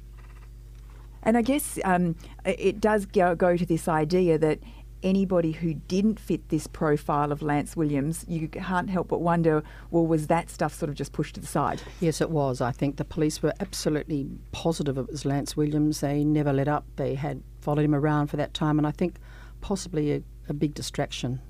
And 1.22 1.36
I 1.36 1.42
guess 1.42 1.78
um, 1.84 2.14
it 2.44 2.80
does 2.80 3.04
go, 3.06 3.34
go 3.34 3.56
to 3.56 3.66
this 3.66 3.88
idea 3.88 4.38
that 4.38 4.60
anybody 5.02 5.52
who 5.52 5.74
didn't 5.74 6.18
fit 6.18 6.48
this 6.48 6.66
profile 6.66 7.30
of 7.32 7.42
Lance 7.42 7.76
Williams, 7.76 8.24
you 8.28 8.48
can't 8.48 8.88
help 8.90 9.08
but 9.08 9.20
wonder, 9.20 9.62
well, 9.90 10.06
was 10.06 10.26
that 10.28 10.48
stuff 10.50 10.74
sort 10.74 10.88
of 10.88 10.94
just 10.96 11.12
pushed 11.12 11.34
to 11.34 11.40
the 11.40 11.46
side? 11.46 11.82
yes 12.00 12.20
it 12.20 12.30
was 12.30 12.60
I 12.60 12.72
think 12.72 12.96
the 12.96 13.04
police 13.04 13.42
were 13.42 13.52
absolutely 13.60 14.26
positive 14.52 14.96
it 14.98 15.08
was 15.08 15.24
Lance 15.24 15.56
Williams 15.56 16.00
they 16.00 16.24
never 16.24 16.52
let 16.52 16.66
up 16.68 16.84
they 16.96 17.14
had 17.14 17.42
followed 17.60 17.84
him 17.84 17.94
around 17.94 18.28
for 18.28 18.36
that 18.38 18.54
time 18.54 18.78
and 18.78 18.86
I 18.86 18.90
think 18.92 19.16
possibly 19.60 20.12
a, 20.12 20.22
a 20.48 20.52
big 20.54 20.74
distraction 20.74 21.40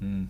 Yeah, 0.00 0.24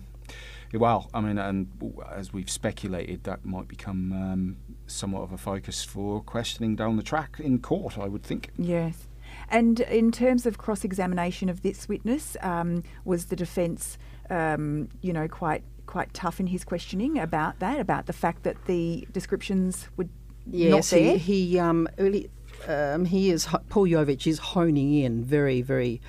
Well, 0.77 1.09
I 1.13 1.21
mean, 1.21 1.37
and 1.37 1.67
as 2.13 2.33
we've 2.33 2.49
speculated, 2.49 3.23
that 3.23 3.45
might 3.45 3.67
become 3.67 4.11
um, 4.13 4.57
somewhat 4.87 5.21
of 5.23 5.31
a 5.31 5.37
focus 5.37 5.83
for 5.83 6.21
questioning 6.21 6.75
down 6.75 6.97
the 6.97 7.03
track 7.03 7.39
in 7.39 7.59
court. 7.59 7.97
I 7.97 8.07
would 8.07 8.23
think. 8.23 8.51
Yes. 8.57 9.07
And 9.49 9.79
in 9.81 10.11
terms 10.11 10.45
of 10.45 10.57
cross 10.57 10.83
examination 10.83 11.49
of 11.49 11.61
this 11.61 11.87
witness, 11.87 12.37
um, 12.41 12.83
was 13.03 13.25
the 13.25 13.35
defence, 13.35 13.97
um, 14.29 14.89
you 15.01 15.13
know, 15.13 15.27
quite 15.27 15.63
quite 15.85 16.13
tough 16.13 16.39
in 16.39 16.47
his 16.47 16.63
questioning 16.63 17.19
about 17.19 17.59
that, 17.59 17.79
about 17.79 18.07
the 18.07 18.13
fact 18.13 18.43
that 18.43 18.65
the 18.65 19.07
descriptions 19.11 19.87
were 19.97 20.05
not 20.05 20.09
Yes, 20.51 20.89
there? 20.89 21.17
he, 21.17 21.49
he 21.49 21.59
um, 21.59 21.87
early, 21.99 22.29
um, 22.67 23.05
he 23.05 23.29
is 23.29 23.47
Paul 23.69 23.85
Yovich 23.85 24.27
is 24.27 24.39
honing 24.39 24.93
in 24.95 25.23
very 25.23 25.61
very 25.61 26.01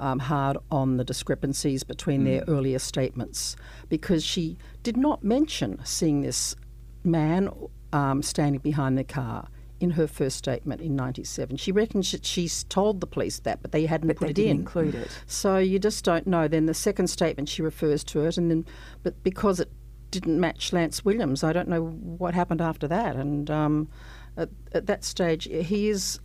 um, 0.00 0.18
hard 0.18 0.56
on 0.70 0.96
the 0.96 1.04
discrepancies 1.04 1.84
between 1.84 2.24
their 2.24 2.44
earlier 2.48 2.78
statements 2.78 3.56
because 3.88 4.24
she 4.24 4.56
did 4.82 4.96
not 4.96 5.22
mention 5.22 5.80
seeing 5.84 6.22
this 6.22 6.56
man 7.04 7.50
um, 7.92 8.22
standing 8.22 8.60
behind 8.60 8.98
the 8.98 9.04
car 9.04 9.48
in 9.78 9.92
her 9.92 10.06
first 10.06 10.36
statement 10.36 10.80
in 10.82 10.94
97. 10.94 11.56
She 11.56 11.72
reckons 11.72 12.12
that 12.12 12.26
she's 12.26 12.64
told 12.64 13.00
the 13.00 13.06
police 13.06 13.38
that, 13.40 13.62
but 13.62 13.72
they 13.72 13.86
hadn't 13.86 14.08
but 14.08 14.16
put 14.16 14.26
they 14.26 14.30
it 14.30 14.34
didn't 14.34 14.50
in. 14.50 14.56
include 14.58 14.94
it. 14.94 15.08
So 15.26 15.56
you 15.56 15.78
just 15.78 16.04
don't 16.04 16.26
know. 16.26 16.48
Then 16.48 16.66
the 16.66 16.74
second 16.74 17.08
statement 17.08 17.48
she 17.48 17.62
refers 17.62 18.04
to 18.04 18.24
it, 18.26 18.36
and 18.36 18.50
then, 18.50 18.66
but 19.02 19.22
because 19.22 19.58
it 19.58 19.70
didn't 20.10 20.40
match 20.40 20.72
Lance 20.72 21.04
Williams. 21.04 21.44
I 21.44 21.52
don't 21.52 21.68
know 21.68 21.84
what 21.84 22.34
happened 22.34 22.60
after 22.60 22.88
that. 22.88 23.16
And 23.16 23.50
um, 23.50 23.88
at, 24.36 24.48
at, 24.72 24.86
that 24.86 25.04
stage, 25.04 25.44
he 25.44 25.88
is 25.88 26.20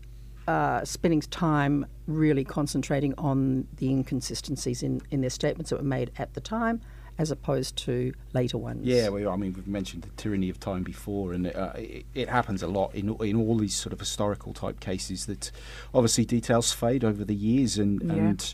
uh, 0.48 0.84
spending 0.86 1.22
time 1.22 1.86
really 2.08 2.44
concentrating 2.44 3.14
on 3.18 3.68
the 3.78 3.90
inconsistencies 3.90 4.84
in, 4.84 5.02
in 5.12 5.22
their 5.22 5.30
statements 5.30 5.70
that 5.72 5.78
were 5.78 5.84
made 5.84 6.12
at 6.18 6.34
the 6.34 6.42
time 6.42 6.82
as 7.18 7.32
opposed 7.32 7.78
to 7.78 8.14
later 8.34 8.58
ones. 8.58 8.82
Yeah, 8.84 9.08
well, 9.10 9.30
I 9.30 9.38
mean, 9.38 9.54
we've 9.54 9.68
mentioned 9.68 10.04
the 10.04 10.10
tyranny 10.22 10.50
of 10.50 10.60
time 10.60 10.84
before, 10.84 11.34
and 11.34 11.48
uh, 11.48 11.72
it, 11.76 12.06
it, 12.14 12.30
happens 12.30 12.62
a 12.62 12.68
lot 12.68 12.94
in 12.94 13.16
in 13.22 13.38
all 13.38 13.58
these 13.58 13.74
sort 13.74 13.94
of 13.94 14.00
historical 14.00 14.54
type 14.54 14.80
cases. 14.80 15.26
That 15.26 15.50
obviously 15.94 16.26
details 16.26 16.74
fade 16.74 17.04
over 17.04 17.24
the 17.24 17.36
years, 17.36 17.78
and 17.78 18.02
Yeah. 18.04 18.14
and 18.14 18.54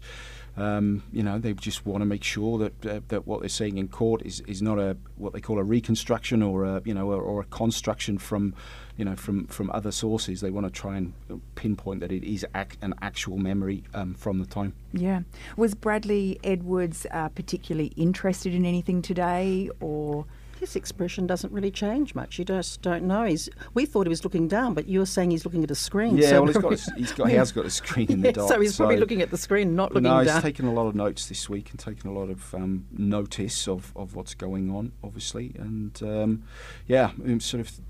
um, 0.57 1.03
you 1.11 1.23
know 1.23 1.39
they 1.39 1.53
just 1.53 1.85
want 1.85 2.01
to 2.01 2.05
make 2.05 2.23
sure 2.23 2.57
that 2.59 2.85
uh, 2.85 2.99
that 3.07 3.25
what 3.25 3.39
they're 3.39 3.49
saying 3.49 3.77
in 3.77 3.87
court 3.87 4.21
is, 4.23 4.41
is 4.41 4.61
not 4.61 4.79
a 4.79 4.97
what 5.17 5.33
they 5.33 5.41
call 5.41 5.59
a 5.59 5.63
reconstruction 5.63 6.41
or 6.41 6.65
a 6.65 6.81
you 6.83 6.93
know 6.93 7.11
or, 7.11 7.21
or 7.21 7.41
a 7.41 7.45
construction 7.45 8.17
from 8.17 8.53
you 8.97 9.05
know 9.05 9.15
from 9.15 9.47
from 9.47 9.69
other 9.71 9.91
sources. 9.91 10.41
They 10.41 10.51
want 10.51 10.65
to 10.67 10.71
try 10.71 10.97
and 10.97 11.13
pinpoint 11.55 12.01
that 12.01 12.11
it 12.11 12.23
is 12.23 12.45
ac- 12.55 12.77
an 12.81 12.93
actual 13.01 13.37
memory 13.37 13.83
um, 13.93 14.13
from 14.13 14.39
the 14.39 14.45
time. 14.45 14.73
Yeah. 14.93 15.21
Was 15.55 15.73
Bradley 15.73 16.39
Edwards 16.43 17.05
uh, 17.11 17.29
particularly 17.29 17.93
interested 17.95 18.53
in 18.53 18.65
anything 18.65 19.01
today, 19.01 19.69
or 19.79 20.25
His 20.61 20.75
expression 20.75 21.25
doesn't 21.25 21.51
really 21.51 21.71
change 21.71 22.13
much. 22.13 22.37
You 22.37 22.45
just 22.45 22.83
don't 22.83 23.05
know. 23.05 23.23
He's. 23.25 23.49
We 23.73 23.87
thought 23.87 24.05
he 24.05 24.09
was 24.09 24.23
looking 24.23 24.47
down, 24.47 24.75
but 24.75 24.87
you're 24.87 25.07
saying 25.07 25.31
he's 25.31 25.43
looking 25.43 25.63
at 25.63 25.71
a 25.71 25.75
screen. 25.75 26.15
Yeah, 26.17 26.29
so 26.29 26.43
well, 26.43 26.45
he's 26.53 26.57
got 26.61 26.71
his, 26.71 26.85
he's 26.95 27.11
got 27.13 27.29
he 27.29 27.35
has 27.35 27.51
got 27.51 27.65
a 27.65 27.69
screen 27.71 28.11
in 28.11 28.21
the 28.21 28.27
Yeah, 28.29 28.31
dock. 28.33 28.47
so 28.49 28.61
he's 28.61 28.77
probably 28.77 28.97
looking 28.97 29.23
at 29.23 29.31
the 29.31 29.37
screen, 29.39 29.75
not 29.75 29.91
looking 29.91 30.03
no, 30.03 30.19
he's 30.19 30.27
down. 30.27 30.41
taken 30.43 30.67
a 30.67 30.71
lot 30.73 30.85
of 30.87 30.93
notes 30.93 31.27
this 31.27 31.49
week 31.49 31.71
and 31.71 31.79
taken 31.79 32.09
a 32.09 32.13
lot 32.13 32.29
of 32.29 32.53
um, 32.53 32.85
notice 32.95 33.67
of, 33.67 33.91
of 33.95 34.15
what's 34.15 34.35
going 34.35 34.69
on, 34.69 34.91
obviously. 35.03 35.51
And 35.57 35.99
um, 36.03 36.43
yeah, 36.85 37.09
sort 37.39 37.61
of 37.61 37.71
th- 37.71 37.81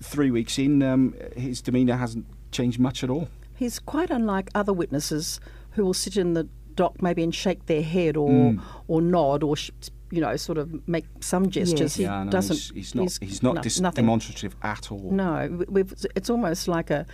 three 0.00 0.30
weeks 0.30 0.58
in, 0.60 0.80
um, 0.82 1.14
his 1.36 1.60
demeanour 1.60 1.96
hasn't 1.96 2.26
changed 2.52 2.78
much 2.78 3.02
at 3.02 3.10
all. 3.10 3.28
He's 3.56 3.80
quite 3.80 4.10
unlike 4.10 4.48
other 4.54 4.72
witnesses 4.72 5.40
who 5.72 5.84
will 5.84 5.92
sit 5.94 6.16
in 6.16 6.34
the 6.34 6.48
dock 6.76 7.02
maybe 7.02 7.22
and 7.24 7.34
shake 7.34 7.66
their 7.66 7.82
head 7.82 8.16
or 8.16 8.30
Mm. 8.30 8.62
or 8.88 9.02
nod 9.02 9.42
or 9.42 9.56
sh- 9.56 9.70
you 10.12 10.20
know 10.20 10.36
sort 10.36 10.58
of 10.58 10.86
make 10.86 11.06
some 11.20 11.48
gestures. 11.50 11.80
Yes. 11.80 11.94
He 11.96 12.02
yeah, 12.04 12.22
no, 12.24 12.30
doesn't. 12.30 12.56
he's, 12.56 12.70
he's 12.70 12.94
not. 12.94 13.18
He's, 13.20 13.42
not 13.42 13.54
no- 13.56 13.62
dis- 13.62 13.78
demonstrative 13.80 14.54
at 14.62 14.92
all. 14.92 15.10
No, 15.10 15.64
we've, 15.68 15.92
it's 16.14 16.28
almost 16.30 16.68
like 16.68 16.90
a, 16.90 17.06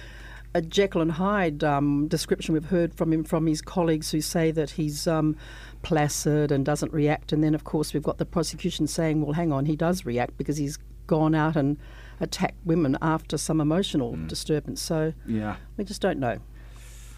a 0.55 0.61
Jekyll 0.61 1.00
and 1.00 1.12
Hyde 1.12 1.62
um, 1.62 2.09
description 2.09 2.55
we've 2.55 2.64
heard 2.64 2.93
from 2.93 3.12
him 3.12 3.23
from 3.25 3.47
his 3.47 3.62
colleagues 3.62 4.11
who 4.11 4.21
say 4.21 4.50
that 4.50 4.71
he's 4.71 5.07
um, 5.07 5.37
placid 5.83 6.50
and 6.52 6.64
doesn't 6.64 6.93
react. 6.93 7.33
And 7.33 7.43
then, 7.45 7.55
of 7.55 7.64
course, 7.64 7.95
we've 7.95 8.02
got 8.02 8.19
the 8.19 8.26
prosecution 8.26 8.87
saying, 8.87 9.23
well, 9.23 9.33
hang 9.35 9.52
on, 9.52 9.67
he 9.67 9.76
does 9.76 10.05
react 10.05 10.37
because 10.37 10.57
he's 10.57 10.78
gone 11.07 11.35
out 11.35 11.57
and 11.57 11.76
attacked 12.21 12.59
women 12.64 12.99
after 13.00 13.38
some 13.38 13.61
emotional 13.61 14.14
Mm. 14.14 14.26
disturbance. 14.28 14.83
So 14.83 15.12
Yeah. 15.26 15.57
we 15.76 15.85
just 15.85 16.00
don't 16.02 16.19
know. 16.19 16.38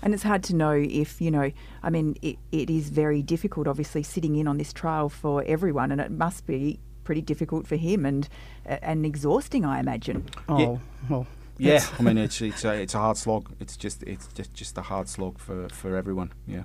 And 0.02 0.14
it's 0.14 0.22
hard 0.22 0.42
to 0.44 0.54
know 0.54 0.72
if, 0.72 1.20
you 1.20 1.30
know, 1.30 1.50
I 1.82 1.90
mean, 1.90 2.16
it, 2.22 2.38
it 2.52 2.70
is 2.70 2.88
very 2.88 3.22
difficult, 3.22 3.68
obviously, 3.68 4.02
sitting 4.02 4.36
in 4.36 4.48
on 4.48 4.56
this 4.56 4.72
trial 4.72 5.08
for 5.08 5.44
everyone, 5.46 5.92
and 5.92 6.00
it 6.00 6.10
must 6.10 6.46
be 6.46 6.80
pretty 7.04 7.22
difficult 7.22 7.66
for 7.66 7.76
him 7.76 8.06
and 8.06 8.28
uh, 8.68 8.78
and 8.82 9.04
exhausting, 9.04 9.64
I 9.64 9.80
imagine. 9.80 10.26
Oh, 10.48 10.80
well. 11.08 11.26
Yeah, 11.58 11.84
I 11.98 12.02
mean 12.02 12.16
it's 12.16 12.40
it's 12.40 12.64
a, 12.64 12.72
it's 12.72 12.94
a 12.94 12.98
hard 12.98 13.18
slog. 13.18 13.52
It's 13.60 13.76
just 13.76 14.02
it's 14.04 14.28
just 14.28 14.54
just 14.54 14.78
a 14.78 14.82
hard 14.82 15.08
slog 15.08 15.38
for, 15.38 15.68
for 15.68 15.94
everyone. 15.96 16.32
Yeah. 16.46 16.62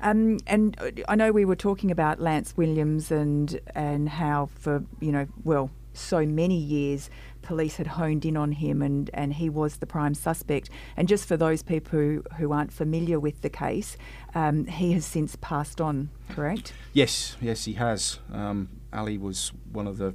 Um, 0.00 0.38
and 0.46 0.78
uh, 0.78 0.90
I 1.08 1.14
know 1.14 1.32
we 1.32 1.44
were 1.44 1.56
talking 1.56 1.90
about 1.90 2.20
Lance 2.20 2.54
Williams 2.56 3.10
and 3.10 3.58
and 3.74 4.08
how 4.08 4.50
for 4.54 4.84
you 5.00 5.10
know 5.10 5.26
well 5.42 5.70
so 5.94 6.26
many 6.26 6.56
years 6.56 7.10
police 7.48 7.76
had 7.76 7.86
honed 7.86 8.26
in 8.26 8.36
on 8.36 8.52
him 8.52 8.82
and, 8.82 9.08
and 9.14 9.32
he 9.32 9.48
was 9.48 9.78
the 9.78 9.86
prime 9.86 10.12
suspect. 10.12 10.68
And 10.98 11.08
just 11.08 11.26
for 11.26 11.34
those 11.34 11.62
people 11.62 11.98
who, 11.98 12.22
who 12.36 12.52
aren't 12.52 12.74
familiar 12.74 13.18
with 13.18 13.40
the 13.40 13.48
case, 13.48 13.96
um, 14.34 14.66
he 14.66 14.92
has 14.92 15.06
since 15.06 15.34
passed 15.36 15.80
on, 15.80 16.10
correct? 16.28 16.74
Yes, 16.92 17.38
yes, 17.40 17.64
he 17.64 17.72
has. 17.72 18.18
Um, 18.30 18.68
Ali 18.92 19.16
was 19.16 19.52
one 19.72 19.86
of 19.86 19.96
the 19.96 20.14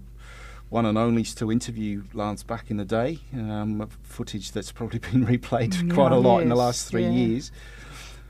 one 0.69 0.85
and 0.85 0.95
onlys 0.95 1.35
to 1.37 1.51
interview 1.51 2.03
Lance 2.13 2.43
back 2.43 2.69
in 2.69 2.77
the 2.77 2.85
day. 2.85 3.17
Um, 3.33 3.89
footage 4.03 4.51
that's 4.51 4.71
probably 4.71 4.99
been 4.99 5.25
replayed 5.33 5.91
quite 5.91 6.11
a 6.11 6.17
lot 6.17 6.43
in 6.43 6.49
the 6.49 6.55
last 6.55 6.87
three 6.87 7.03
yeah. 7.03 7.09
years. 7.09 7.51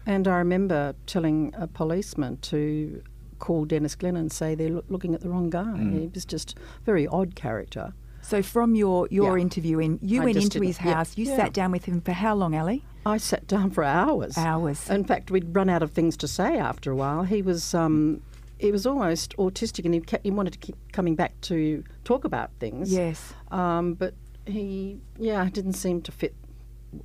And 0.05 0.29
I 0.29 0.37
remember 0.37 0.95
telling 1.07 1.53
a 1.57 1.67
policeman 1.67 2.37
to 2.43 3.03
call 3.39 3.65
Dennis 3.65 3.95
Glenn 3.95 4.15
and 4.15 4.31
say 4.31 4.55
they're 4.55 4.69
loo- 4.69 4.85
looking 4.87 5.13
at 5.13 5.19
the 5.19 5.29
wrong 5.29 5.49
guy. 5.49 5.63
Mm. 5.63 5.99
He 5.99 6.07
was 6.07 6.23
just 6.23 6.57
a 6.57 6.83
very 6.85 7.05
odd 7.05 7.35
character. 7.35 7.93
So 8.23 8.41
from 8.41 8.73
your, 8.73 9.07
your 9.11 9.37
Yeah. 9.37 9.41
interview 9.43 9.79
in, 9.79 9.99
you 10.01 10.21
I 10.21 10.25
went 10.25 10.37
into 10.37 10.61
his 10.61 10.79
yeah, 10.83 10.93
house, 10.95 11.17
you 11.17 11.25
yeah. 11.25 11.35
sat 11.35 11.53
down 11.53 11.71
with 11.71 11.85
him 11.85 12.01
for 12.01 12.13
how 12.13 12.33
long, 12.33 12.55
Ali? 12.55 12.83
I 13.05 13.17
sat 13.17 13.47
down 13.47 13.69
for 13.71 13.83
hours. 13.83 14.37
Hours. 14.37 14.89
In 14.89 15.03
fact, 15.03 15.29
we'd 15.29 15.53
run 15.55 15.69
out 15.69 15.83
of 15.83 15.91
things 15.91 16.15
to 16.17 16.27
say 16.27 16.57
after 16.57 16.89
a 16.89 16.95
while. 16.95 17.23
He 17.23 17.41
was 17.41 17.73
um, 17.73 18.21
he 18.57 18.71
was 18.71 18.85
almost 18.85 19.35
autistic, 19.37 19.83
and 19.83 19.93
he 19.93 19.99
kept, 19.99 20.23
he 20.23 20.31
wanted 20.31 20.53
to 20.53 20.59
keep 20.59 20.75
coming 20.93 21.15
back 21.15 21.39
to 21.41 21.83
talk 22.05 22.23
about 22.23 22.49
things. 22.59 22.93
Yes. 22.93 23.33
Um, 23.51 23.93
but 23.95 24.13
he, 24.45 24.99
yeah, 25.19 25.49
didn't 25.51 25.73
seem 25.73 26.01
to 26.03 26.11
fit. 26.13 26.33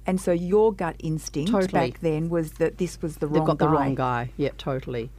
And 0.07 0.21
so 0.21 0.31
your 0.33 0.73
gut 0.73 0.95
instinct 1.01 1.51
Totally. 1.51 1.91
back 1.91 2.01
then 2.01 2.29
was 2.29 2.53
that 2.53 2.79
this 2.79 3.01
was 3.03 3.17
the 3.17 3.27
They've 3.27 3.37
wrong 3.39 3.47
got 3.47 3.59
guy. 3.59 3.67
the 3.67 3.73
wrong 3.73 3.95
guy. 3.97 4.31
Yeah, 4.37 4.51
totally. 4.59 5.11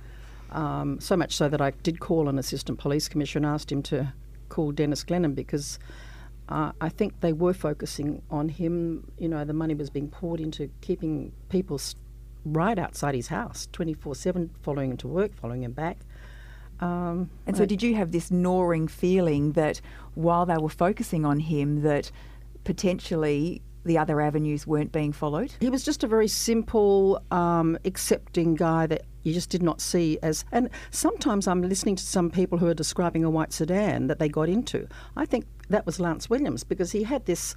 Um, 0.51 0.99
so 1.01 1.17
much 1.17 1.35
so 1.35 1.49
that 1.49 1.59
I 1.59 1.71
did 1.83 1.99
call 1.99 2.29
an 2.29 2.39
assistant 2.39 2.79
police 2.79 3.09
commissioner 3.09 3.47
and 3.47 3.53
asked 3.55 3.71
him 3.71 3.81
to 3.83 4.13
call 4.49 4.71
Dennis 4.71 5.03
Glennon 5.03 5.33
because 5.35 5.79
uh, 6.49 6.71
I 6.81 6.89
think 6.89 7.19
they 7.21 7.33
were 7.33 7.53
focusing 7.53 8.21
on 8.29 8.49
him. 8.49 9.09
You 9.17 9.29
know, 9.29 9.45
the 9.45 9.53
money 9.53 9.75
was 9.75 9.89
being 9.89 10.09
poured 10.09 10.39
into 10.41 10.69
keeping 10.81 11.31
people 11.49 11.79
right 12.45 12.77
outside 12.79 13.15
his 13.15 13.27
house, 13.27 13.67
twenty 13.71 13.93
four 13.93 14.15
seven, 14.15 14.49
following 14.61 14.91
him 14.91 14.97
to 14.97 15.07
work, 15.07 15.35
following 15.35 15.63
him 15.63 15.73
back. 15.73 15.97
Um, 16.79 17.29
And 17.45 17.57
so, 17.57 17.63
I- 17.63 17.65
did 17.65 17.83
you 17.83 17.95
have 17.95 18.11
this 18.11 18.31
gnawing 18.31 18.87
feeling 18.87 19.51
that 19.53 19.81
while 20.15 20.45
they 20.45 20.57
were 20.57 20.69
focusing 20.69 21.25
on 21.25 21.39
him, 21.39 21.81
that 21.81 22.11
potentially 22.63 23.61
the 23.83 23.97
other 23.97 24.21
avenues 24.21 24.65
weren't 24.65 24.91
being 24.91 25.11
followed? 25.11 25.51
He 25.59 25.69
was 25.69 25.83
just 25.83 26.03
a 26.03 26.07
very 26.07 26.27
simple, 26.27 27.21
um, 27.31 27.77
accepting 27.83 28.55
guy 28.55 28.87
that 28.87 29.01
you 29.23 29.33
just 29.33 29.49
did 29.49 29.63
not 29.63 29.81
see 29.81 30.17
as. 30.21 30.45
And 30.51 30.69
sometimes 30.91 31.47
I'm 31.47 31.61
listening 31.61 31.95
to 31.97 32.03
some 32.03 32.29
people 32.29 32.57
who 32.57 32.67
are 32.67 32.73
describing 32.73 33.23
a 33.23 33.29
white 33.29 33.53
sedan 33.53 34.07
that 34.07 34.19
they 34.19 34.29
got 34.29 34.49
into. 34.49 34.87
I 35.15 35.25
think 35.25 35.45
that 35.69 35.85
was 35.85 35.99
Lance 35.99 36.29
Williams 36.29 36.63
because 36.63 36.91
he 36.91 37.03
had 37.03 37.25
this. 37.25 37.55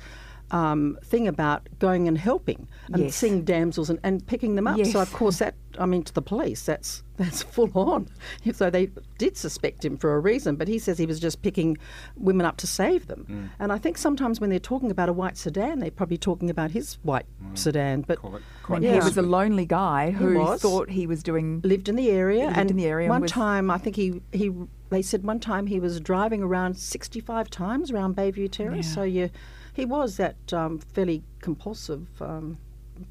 Um, 0.53 0.99
thing 1.03 1.27
about 1.29 1.67
going 1.79 2.09
and 2.09 2.19
helping 2.19 2.69
and 2.93 3.05
Yes. 3.05 3.17
seeing 3.17 3.43
damsels 3.43 3.88
and, 3.88 3.99
and 4.03 4.27
picking 4.27 4.55
them 4.55 4.67
up. 4.67 4.85
So 4.85 5.01
of 5.01 5.11
course 5.11 5.38
that 5.38 5.55
I 5.79 5.87
mean 5.87 6.03
to 6.03 6.12
the 6.12 6.21
police 6.21 6.62
that's 6.67 7.03
that's 7.17 7.43
full 7.43 7.71
on. 7.75 8.09
So 8.53 8.69
they 8.69 8.91
did 9.17 9.38
suspect 9.38 9.83
him 9.83 9.97
for 9.97 10.15
a 10.15 10.21
reason, 10.21 10.57
but 10.57 10.69
he 10.69 10.79
says 10.79 10.99
he 10.99 11.07
was 11.07 11.19
just 11.21 11.41
picking 11.41 11.79
women 12.19 12.45
up 12.45 12.59
to 12.59 12.67
save 12.67 13.07
them. 13.07 13.51
And 13.59 13.73
I 13.73 13.79
think 13.79 13.97
sometimes 13.97 14.41
when 14.43 14.51
they're 14.51 14.59
talking 14.59 14.91
about 14.91 15.09
a 15.09 15.12
white 15.15 15.38
sedan, 15.38 15.79
they're 15.79 15.91
probably 15.91 16.19
talking 16.19 16.51
about 16.51 16.71
his 16.73 16.99
white 17.03 17.25
sedan. 17.55 18.03
But 18.03 18.19
Quite- 18.19 18.43
quite 18.62 18.83
mean, 18.83 18.93
he 18.93 18.99
was 18.99 19.17
a 19.17 19.23
lonely 19.23 19.65
guy 19.65 20.11
who 20.11 20.38
was. 20.38 20.61
thought 20.61 20.91
he 20.91 21.07
was 21.07 21.23
doing. 21.23 21.62
lived 21.65 21.88
in 21.88 21.97
the 21.97 22.11
area 22.11 22.45
Lived 22.45 22.59
and 22.59 22.71
in 22.73 22.77
the 22.77 22.87
area 22.87 23.07
and 23.07 23.11
one 23.11 23.23
was- 23.23 23.31
time 23.31 23.71
I 23.71 23.79
think 23.79 23.97
he 23.97 24.21
he 24.33 24.51
they 24.91 25.01
said 25.01 25.25
one 25.25 25.41
time 25.41 25.67
he 25.69 25.81
was 25.81 25.99
driving 25.99 26.43
around 26.43 26.77
65 26.77 27.49
times 27.49 27.91
around 27.91 28.17
Bayview 28.17 28.51
Terrace 28.53 28.87
Yeah. 28.88 28.95
so 28.97 29.03
you 29.05 29.31
he 29.73 29.85
was 29.85 30.17
that 30.17 30.53
um, 30.53 30.79
fairly 30.79 31.23
compulsive 31.41 32.07
um, 32.21 32.59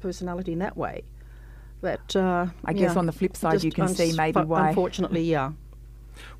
personality 0.00 0.52
in 0.52 0.58
that 0.60 0.76
way 0.76 1.02
but 1.80 2.14
uh, 2.14 2.46
I 2.64 2.72
guess 2.72 2.94
yeah, 2.94 2.98
on 2.98 3.06
the 3.06 3.12
flip 3.12 3.36
side, 3.36 3.64
you 3.64 3.72
can 3.72 3.88
see 3.88 4.12
maybe 4.12 4.40
why- 4.40 4.68
unfortunately 4.68 5.22
yeah 5.24 5.52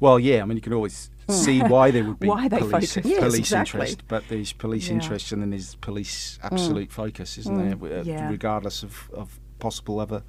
Well, 0.00 0.18
yeah, 0.20 0.42
I 0.42 0.44
mean 0.44 0.56
you 0.56 0.62
can 0.62 0.72
always 0.72 1.10
see 1.28 1.60
why 1.62 1.90
there 1.90 2.04
would 2.04 2.20
be 2.20 2.28
Why 2.36 2.46
they 2.48 2.58
police, 2.58 2.94
focus. 2.94 3.10
Yes, 3.10 3.20
police 3.20 3.38
exactly. 3.40 3.80
interest, 3.80 4.02
but 4.08 4.22
there's 4.28 4.52
police 4.52 4.88
Yeah. 4.88 4.94
interest 4.94 5.32
and 5.32 5.40
then 5.42 5.50
there's 5.50 5.74
police 5.76 6.38
absolute 6.42 6.92
focus, 6.92 7.38
isn't 7.38 7.56
there? 7.80 8.00
uh, 8.00 8.02
Yeah. 8.04 8.28
Regardless 8.30 8.82
of, 8.82 9.10
of 9.14 9.40
possible 9.58 9.98
other 9.98 10.22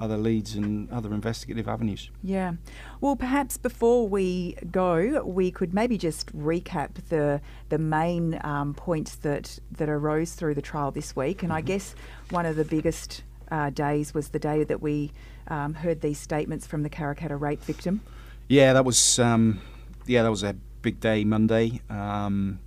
other 0.00 0.16
leads 0.16 0.54
and 0.54 0.90
other 0.90 1.12
investigative 1.14 1.68
avenues. 1.68 2.10
Yeah. 2.22 2.54
Well, 3.00 3.16
perhaps 3.16 3.58
before 3.58 4.08
we 4.08 4.56
go, 4.70 5.22
we 5.24 5.50
could 5.50 5.74
maybe 5.74 5.98
just 5.98 6.34
recap 6.36 6.94
the 7.08 7.40
the 7.68 7.78
main 7.78 8.40
um, 8.42 8.74
points 8.74 9.14
that 9.16 9.58
that 9.70 9.88
arose 9.88 10.32
through 10.32 10.54
the 10.54 10.62
trial 10.62 10.90
this 10.90 11.14
week. 11.14 11.42
And 11.42 11.52
I 11.52 11.60
guess 11.60 11.94
one 12.30 12.46
of 12.46 12.56
the 12.56 12.64
biggest 12.64 13.22
uh, 13.50 13.70
days 13.70 14.14
was 14.14 14.30
the 14.30 14.38
day 14.38 14.64
that 14.64 14.80
we 14.80 15.12
um, 15.48 15.74
heard 15.74 16.00
these 16.00 16.18
statements 16.18 16.66
from 16.66 16.82
the 16.82 16.90
Karrakatta 16.90 17.38
rape 17.38 17.62
victim. 17.62 18.00
Yeah, 18.48 18.72
that 18.72 18.84
was 18.84 19.18
um, 19.18 19.60
yeah, 20.06 20.22
that 20.22 20.30
was 20.30 20.42
a 20.42 20.54
big 20.82 20.98
day 20.98 21.24
Monday. 21.24 21.82
Um, 21.90 22.58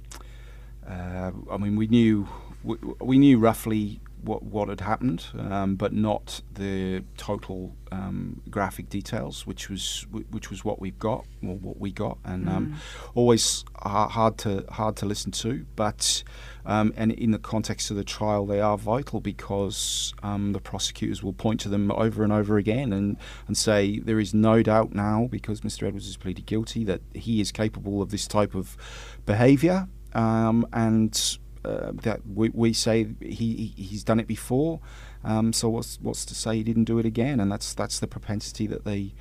uh, 0.88 1.32
I 1.50 1.58
mean, 1.58 1.76
we 1.76 1.88
knew 1.88 2.28
we, 2.64 2.78
we 3.02 3.18
knew 3.18 3.40
roughly 3.40 4.00
what 4.24 4.44
what 4.44 4.70
had 4.70 4.82
happened, 4.82 5.26
um, 5.38 5.76
but 5.76 5.94
not 5.94 6.42
the 6.54 7.04
total 7.18 7.76
um, 7.92 8.42
graphic 8.50 8.90
details, 8.90 9.46
which 9.46 9.70
was 9.70 10.06
which 10.32 10.50
was 10.50 10.64
what 10.64 10.80
we've 10.80 10.98
got, 10.98 11.26
or 11.44 11.56
what 11.56 11.80
we 11.80 11.92
got, 11.92 12.18
and 12.24 12.50
um, 12.50 12.76
always 13.16 13.64
ha- 13.76 14.08
hard 14.08 14.38
to 14.40 14.66
hard 14.70 14.96
to 14.98 15.06
listen 15.06 15.32
to. 15.32 15.66
But 15.76 16.24
um, 16.66 16.94
and 16.96 17.12
in 17.12 17.32
the 17.32 17.40
context 17.40 17.92
of 17.92 17.98
the 17.98 18.04
trial, 18.04 18.46
they 18.46 18.62
are 18.62 18.78
vital 18.78 19.20
because 19.20 20.14
um, 20.24 20.54
the 20.54 20.60
prosecutors 20.62 21.22
will 21.22 21.34
point 21.34 21.60
to 21.62 21.70
them 21.70 21.92
over 21.92 22.24
and 22.24 22.32
over 22.32 22.58
again 22.58 22.94
and 22.94 23.18
and 23.48 23.58
say 23.58 24.00
there 24.00 24.20
is 24.20 24.34
no 24.34 24.64
doubt 24.64 24.94
now 24.94 25.28
because 25.30 25.62
Mr. 25.62 25.88
Edwards 25.88 26.06
has 26.06 26.18
pleaded 26.18 26.46
guilty 26.46 26.84
that 26.86 27.02
he 27.14 27.42
is 27.42 27.52
capable 27.52 28.02
of 28.02 28.10
this 28.10 28.28
type 28.28 28.56
of 28.56 28.78
behaviour, 29.26 29.88
um, 30.14 30.66
and 30.74 31.38
uh, 31.66 31.92
that 32.04 32.22
we, 32.28 32.50
we 32.50 32.74
say 32.74 33.08
he, 33.22 33.74
he 33.76 33.84
he's 33.84 34.04
done 34.04 34.20
it 34.20 34.28
before. 34.28 34.80
Um, 35.24 35.54
so 35.54 35.70
what's 35.70 35.98
what's 36.02 36.26
to 36.26 36.36
say 36.36 36.58
he 36.58 36.64
didn't 36.64 36.84
do 36.86 37.00
it 37.00 37.06
again? 37.06 37.40
And 37.40 37.52
that's 37.52 37.74
that's 37.74 38.00
the 38.00 38.08
propensity 38.08 38.68
that 38.68 38.84
they 38.86 39.14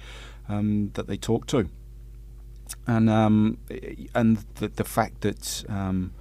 um, 0.49 0.91
that 0.95 1.07
they 1.07 1.17
talk 1.17 1.47
to, 1.49 1.69
and 2.87 3.09
um, 3.09 3.59
and 4.15 4.39
the 4.57 4.69
the 4.69 4.85
fact 4.85 5.21
that 5.21 5.65
um, 5.69 6.13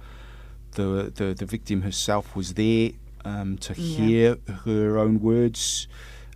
the, 0.72 1.12
the 1.14 1.34
the 1.34 1.46
victim 1.46 1.82
herself 1.82 2.34
was 2.36 2.54
there 2.54 2.90
um, 3.24 3.58
to 3.58 3.74
Yeah. 3.74 4.06
hear 4.06 4.36
her 4.64 4.98
own 4.98 5.20
words. 5.20 5.88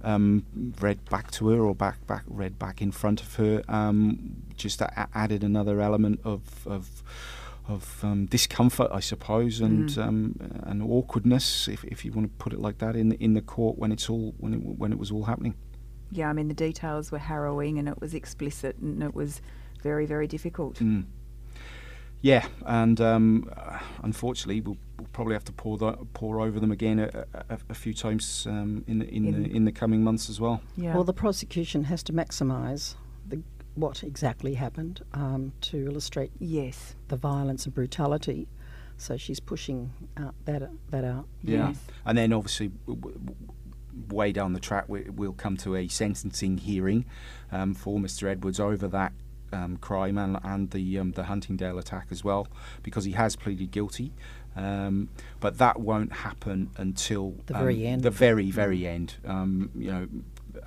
Um, 0.04 0.44
read 0.80 1.04
back 1.10 1.30
to 1.32 1.48
her 1.48 1.60
or 1.62 1.74
back 1.74 2.06
back 2.06 2.22
read 2.28 2.58
back 2.58 2.80
in 2.82 2.92
front 2.92 3.22
of 3.22 3.36
her 3.36 3.62
um, 3.68 4.36
just 4.56 4.80
added 5.14 5.42
another 5.42 5.80
element 5.80 6.20
of 6.22 6.40
of 6.66 7.02
of 7.68 8.04
um, 8.04 8.26
discomfort, 8.26 8.90
I 8.92 9.00
suppose, 9.00 9.60
and 9.60 9.88
Mm. 9.90 9.98
um, 10.06 10.36
and 10.64 10.82
awkwardness, 10.82 11.68
if, 11.68 11.84
if 11.84 12.04
you 12.04 12.12
want 12.12 12.30
to 12.30 12.36
put 12.44 12.52
it 12.52 12.60
like 12.60 12.78
that, 12.78 12.96
in 12.96 13.12
in 13.12 13.34
the 13.34 13.42
court 13.42 13.78
when 13.78 13.92
it's 13.92 14.08
all 14.10 14.34
when 14.38 14.54
it, 14.54 14.58
when 14.58 14.92
it 14.92 14.98
was 14.98 15.10
all 15.10 15.24
happening. 15.24 15.54
Yeah, 16.12 16.30
I 16.30 16.32
mean, 16.32 16.48
the 16.48 16.54
details 16.54 17.10
were 17.10 17.18
harrowing 17.18 17.78
and 17.78 17.88
it 17.88 18.00
was 18.00 18.14
explicit 18.14 18.76
and 18.78 19.02
it 19.02 19.12
was 19.14 19.40
very, 19.82 20.06
very 20.06 20.28
difficult. 20.28 20.76
Mm. 20.78 21.04
Yeah, 22.22 22.46
and 22.64 23.00
um, 23.00 23.50
uh, 23.56 23.78
unfortunately, 24.02 24.60
we'll, 24.60 24.78
we'll 24.98 25.08
probably 25.12 25.34
have 25.34 25.44
to 25.44 25.52
pour 25.52 25.76
the, 25.76 25.92
pour 26.14 26.40
over 26.40 26.58
them 26.60 26.72
again 26.72 26.98
a, 26.98 27.26
a, 27.50 27.58
a 27.70 27.74
few 27.74 27.92
times 27.92 28.46
um, 28.48 28.84
in 28.86 29.00
the, 29.00 29.08
in, 29.08 29.26
In- 29.26 29.42
the 29.42 29.56
in 29.56 29.64
the 29.64 29.72
coming 29.72 30.02
months 30.02 30.30
as 30.30 30.40
well. 30.40 30.60
Yeah. 30.76 30.94
Well, 30.94 31.04
the 31.04 31.12
prosecution 31.12 31.84
has 31.84 32.02
to 32.04 32.12
maximise 32.12 32.94
the, 33.28 33.42
what 33.76 34.02
exactly 34.02 34.54
happened 34.54 35.02
um, 35.14 35.52
to 35.60 35.86
illustrate 35.86 36.32
yes. 36.38 36.94
the 37.08 37.16
violence 37.16 37.64
and 37.66 37.74
brutality. 37.74 38.48
So 38.96 39.16
she's 39.16 39.40
pushing 39.40 39.92
out 40.16 40.34
that 40.46 40.62
that 40.90 41.04
out. 41.04 41.26
Yeah, 41.44 41.68
Yes. 41.68 41.78
and 42.06 42.16
then 42.16 42.32
obviously 42.32 42.68
w- 42.86 43.00
w- 43.00 43.36
way 44.08 44.32
down 44.32 44.54
the 44.54 44.60
track, 44.60 44.86
we, 44.88 45.02
we'll 45.10 45.32
come 45.32 45.56
to 45.58 45.76
a 45.76 45.88
sentencing 45.88 46.58
hearing 46.58 47.04
um, 47.52 47.74
for 47.74 47.98
Mr. 47.98 48.26
Edwards 48.28 48.58
over 48.58 48.88
that 48.88 49.12
um, 49.52 49.76
crime 49.76 50.16
and, 50.18 50.38
and 50.42 50.70
the 50.70 50.98
um, 50.98 51.12
the 51.12 51.24
Huntingdale 51.24 51.78
attack 51.78 52.06
as 52.10 52.24
well, 52.24 52.48
because 52.82 53.04
he 53.04 53.12
has 53.12 53.36
pleaded 53.36 53.70
guilty. 53.70 54.12
Um, 54.56 55.10
but 55.38 55.58
that 55.58 55.78
won't 55.78 56.12
happen 56.14 56.70
until 56.78 57.34
The 57.44 57.54
um, 57.54 57.60
very 57.60 57.86
end. 57.86 58.02
The 58.02 58.10
very 58.10 58.50
very 58.50 58.86
end. 58.86 59.16
Um, 59.26 59.70
you 59.74 59.90
know, 59.92 60.08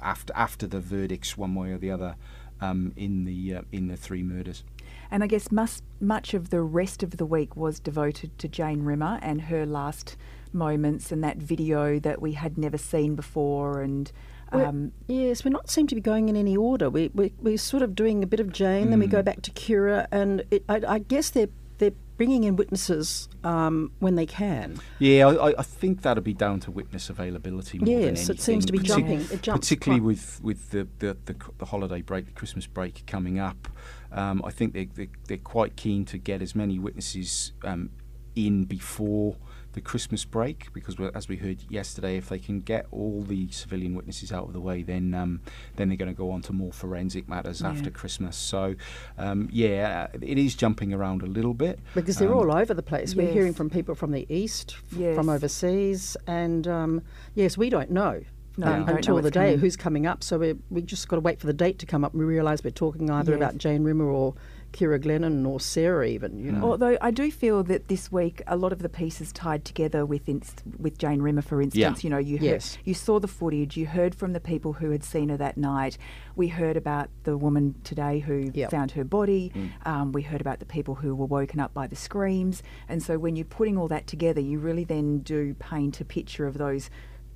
after 0.01 0.31
after 0.35 0.67
the 0.67 0.79
verdicts, 0.79 1.35
one 1.35 1.55
way 1.55 1.71
or 1.71 1.79
the 1.79 1.89
other, 1.89 2.15
um, 2.61 2.93
in 2.95 3.25
the 3.25 3.55
uh, 3.55 3.61
in 3.71 3.87
the 3.87 3.97
three 3.97 4.23
murders. 4.23 4.63
And 5.11 5.23
I 5.23 5.27
guess 5.27 5.51
must, 5.51 5.83
much 5.99 6.33
of 6.35 6.49
the 6.51 6.61
rest 6.61 7.01
of 7.03 7.17
the 7.17 7.25
week 7.25 7.55
was 7.55 7.79
devoted 7.79 8.37
to 8.39 8.47
Jane 8.47 8.83
Rimmer 8.83 9.17
and 9.23 9.41
her 9.43 9.65
last 9.65 10.17
moments 10.53 11.11
and 11.11 11.23
that 11.23 11.37
video 11.37 11.99
that 11.99 12.21
we 12.21 12.33
had 12.33 12.57
never 12.59 12.77
seen 12.77 13.15
before. 13.15 13.81
And 13.81 14.11
We're- 14.53 14.65
um, 14.67 14.91
yes, 15.07 15.43
we 15.43 15.49
not 15.51 15.69
seem 15.69 15.87
to 15.87 15.95
be 15.95 16.01
going 16.01 16.29
in 16.29 16.35
any 16.35 16.55
order. 16.55 16.89
We, 16.91 17.09
we, 17.13 17.33
we're 17.41 17.57
sort 17.57 17.81
of 17.81 17.95
doing 17.95 18.23
a 18.23 18.27
bit 18.27 18.39
of 18.39 18.51
Jane, 18.53 18.89
then 18.91 18.99
we 18.99 19.07
Mm. 19.07 19.11
go 19.11 19.21
back 19.23 19.41
to 19.43 19.51
Ciara, 19.51 20.07
and 20.11 20.43
it, 20.51 20.63
I, 20.69 20.81
I 20.87 20.99
guess 20.99 21.29
they're, 21.31 21.49
they're 21.79 21.91
bringing 22.17 22.43
in 22.43 22.55
witnesses 22.57 23.27
um, 23.43 23.91
when 23.99 24.15
they 24.15 24.25
can. 24.25 24.77
Yeah, 24.99 25.27
I, 25.27 25.57
I- 25.57 25.63
think 25.63 26.01
that'll 26.01 26.21
be 26.23 26.33
down 26.33 26.59
to 26.61 26.71
witness 26.71 27.09
availability 27.09 27.79
more 27.79 27.85
than 27.85 28.15
Yes, 28.15 28.29
it 28.29 28.39
seems 28.41 28.65
to 28.65 28.71
be 28.73 28.79
partic- 28.79 28.85
jumping. 28.85 29.21
It 29.31 29.41
jumps 29.41 29.67
particularly 29.67 30.01
quite- 30.01 30.05
with 30.07 30.41
with 30.43 30.69
the, 30.71 30.87
the, 30.99 31.17
the, 31.25 31.35
the 31.57 31.65
holiday 31.65 32.01
break, 32.01 32.25
the 32.25 32.31
Christmas 32.33 32.67
break 32.67 33.05
coming 33.07 33.39
up. 33.39 33.67
Um, 34.11 34.41
I 34.45 34.51
think 34.51 34.73
they, 34.73 34.85
they 34.85 35.09
they're 35.27 35.37
quite 35.37 35.75
keen 35.75 36.05
to 36.05 36.17
get 36.17 36.41
as 36.41 36.53
many 36.55 36.77
witnesses 36.79 37.53
um, 37.63 37.89
in 38.35 38.65
before 38.65 39.37
the 39.73 39.82
Christmas 39.82 40.25
break 40.25 40.73
because, 40.73 40.97
we're, 40.97 41.12
as 41.13 41.27
we 41.29 41.36
heard 41.38 41.63
yesterday, 41.69 42.17
if 42.17 42.29
they 42.29 42.39
can 42.39 42.60
get 42.60 42.88
all 42.91 43.21
the 43.21 43.49
civilian 43.51 43.93
witnesses 43.95 44.32
out 44.32 44.45
of 44.47 44.53
the 44.53 44.60
way, 44.60 44.82
then 44.82 45.13
um, 45.13 45.41
then 45.75 45.89
they're 45.89 45.97
going 45.97 46.12
to 46.12 46.17
go 46.17 46.32
on 46.32 46.41
to 46.43 46.53
more 46.53 46.71
forensic 46.73 47.29
matters 47.29 47.62
Yeah. 47.62 47.69
after 47.69 47.89
Christmas. 47.91 48.36
So, 48.36 48.75
um, 49.17 49.47
yeah, 49.51 50.08
it 50.21 50.38
is 50.38 50.55
jumping 50.55 50.93
around 50.93 51.21
a 51.21 51.27
little 51.27 51.53
bit 51.53 51.79
Because 51.93 52.17
they're 52.17 52.32
Um, 52.32 52.38
all 52.49 52.51
over 52.58 52.73
the 52.73 52.84
place. 52.84 53.15
We're 53.15 53.32
hearing 53.32 53.53
from 53.53 53.69
people 53.69 53.93
from 53.95 54.12
the 54.12 54.25
east, 54.34 54.75
f- 54.91 54.97
Yes. 54.99 55.15
from 55.15 55.29
overseas, 55.29 56.17
and 56.27 56.67
um, 56.67 57.01
yes, 57.36 57.58
we 57.58 57.69
don't 57.69 57.91
know. 57.91 58.21
No, 58.58 58.67
uh, 58.67 58.79
we 58.79 58.84
know 58.86 58.95
until 58.95 59.21
the 59.21 59.32
day 59.32 59.45
coming. 59.51 59.60
who's 59.60 59.77
coming 59.77 60.05
up. 60.05 60.21
So 60.23 60.38
we 60.38 60.55
we 60.69 60.82
just 60.82 61.08
got 61.08 61.15
to 61.15 61.21
wait 61.21 61.39
for 61.39 61.47
the 61.47 61.53
date 61.53 61.79
to 61.79 61.86
come 61.86 62.03
up. 62.03 62.12
and 62.13 62.19
We 62.19 62.25
realise 62.25 62.62
we're 62.63 62.71
talking 62.71 63.10
either 63.10 63.32
Yes. 63.32 63.38
about 63.38 63.58
Jane 63.58 63.84
Rimmer 63.84 64.10
or 64.10 64.34
Ciara 64.73 64.99
Glennon 64.99 65.47
or 65.47 65.60
Sarah, 65.60 66.08
even. 66.08 66.39
You 66.39 66.51
know, 66.51 66.63
Although 66.71 66.97
I 67.01 67.12
do 67.12 67.32
feel 67.32 67.63
that 67.63 67.88
this 67.88 68.12
week 68.12 68.41
a 68.47 68.55
lot 68.55 68.71
of 68.71 68.79
the 68.79 68.89
pieces 68.89 69.32
tied 69.32 69.65
together 69.65 70.05
with 70.05 70.29
inst- 70.29 70.63
with 70.77 70.97
Jane 70.97 71.21
Rimmer, 71.21 71.41
for 71.41 71.62
instance. 71.62 72.03
Yeah. 72.03 72.08
You 72.08 72.10
know, 72.12 72.17
you 72.17 72.38
heard, 72.38 72.45
Yes. 72.45 72.77
you 72.86 72.93
saw 72.93 73.19
the 73.19 73.27
footage, 73.27 73.75
you 73.77 73.88
heard 73.88 74.13
from 74.15 74.34
the 74.34 74.39
people 74.39 74.73
who 74.73 74.91
had 74.91 75.03
seen 75.03 75.29
her 75.29 75.38
that 75.38 75.58
night. 75.58 75.97
We 76.36 76.47
heard 76.49 76.77
about 76.77 77.10
the 77.23 77.36
woman 77.38 77.75
today 77.84 78.19
who 78.19 78.51
Yep. 78.53 78.71
found 78.71 78.91
her 78.91 79.03
body. 79.03 79.51
Um, 79.86 80.12
we 80.12 80.21
heard 80.21 80.41
about 80.41 80.60
the 80.60 80.65
people 80.65 80.95
who 80.95 81.15
were 81.15 81.25
woken 81.25 81.60
up 81.60 81.73
by 81.73 81.88
the 81.88 81.95
screams. 81.95 82.62
And 82.88 83.01
so 83.01 83.17
when 83.17 83.36
you're 83.36 83.45
putting 83.45 83.77
all 83.77 83.88
that 83.89 84.08
together, 84.08 84.39
you 84.41 84.60
really 84.60 84.84
then 84.84 85.19
do 85.19 85.55
paint 85.55 85.99
a 85.99 86.05
picture 86.05 86.45
of 86.47 86.58
those 86.58 86.89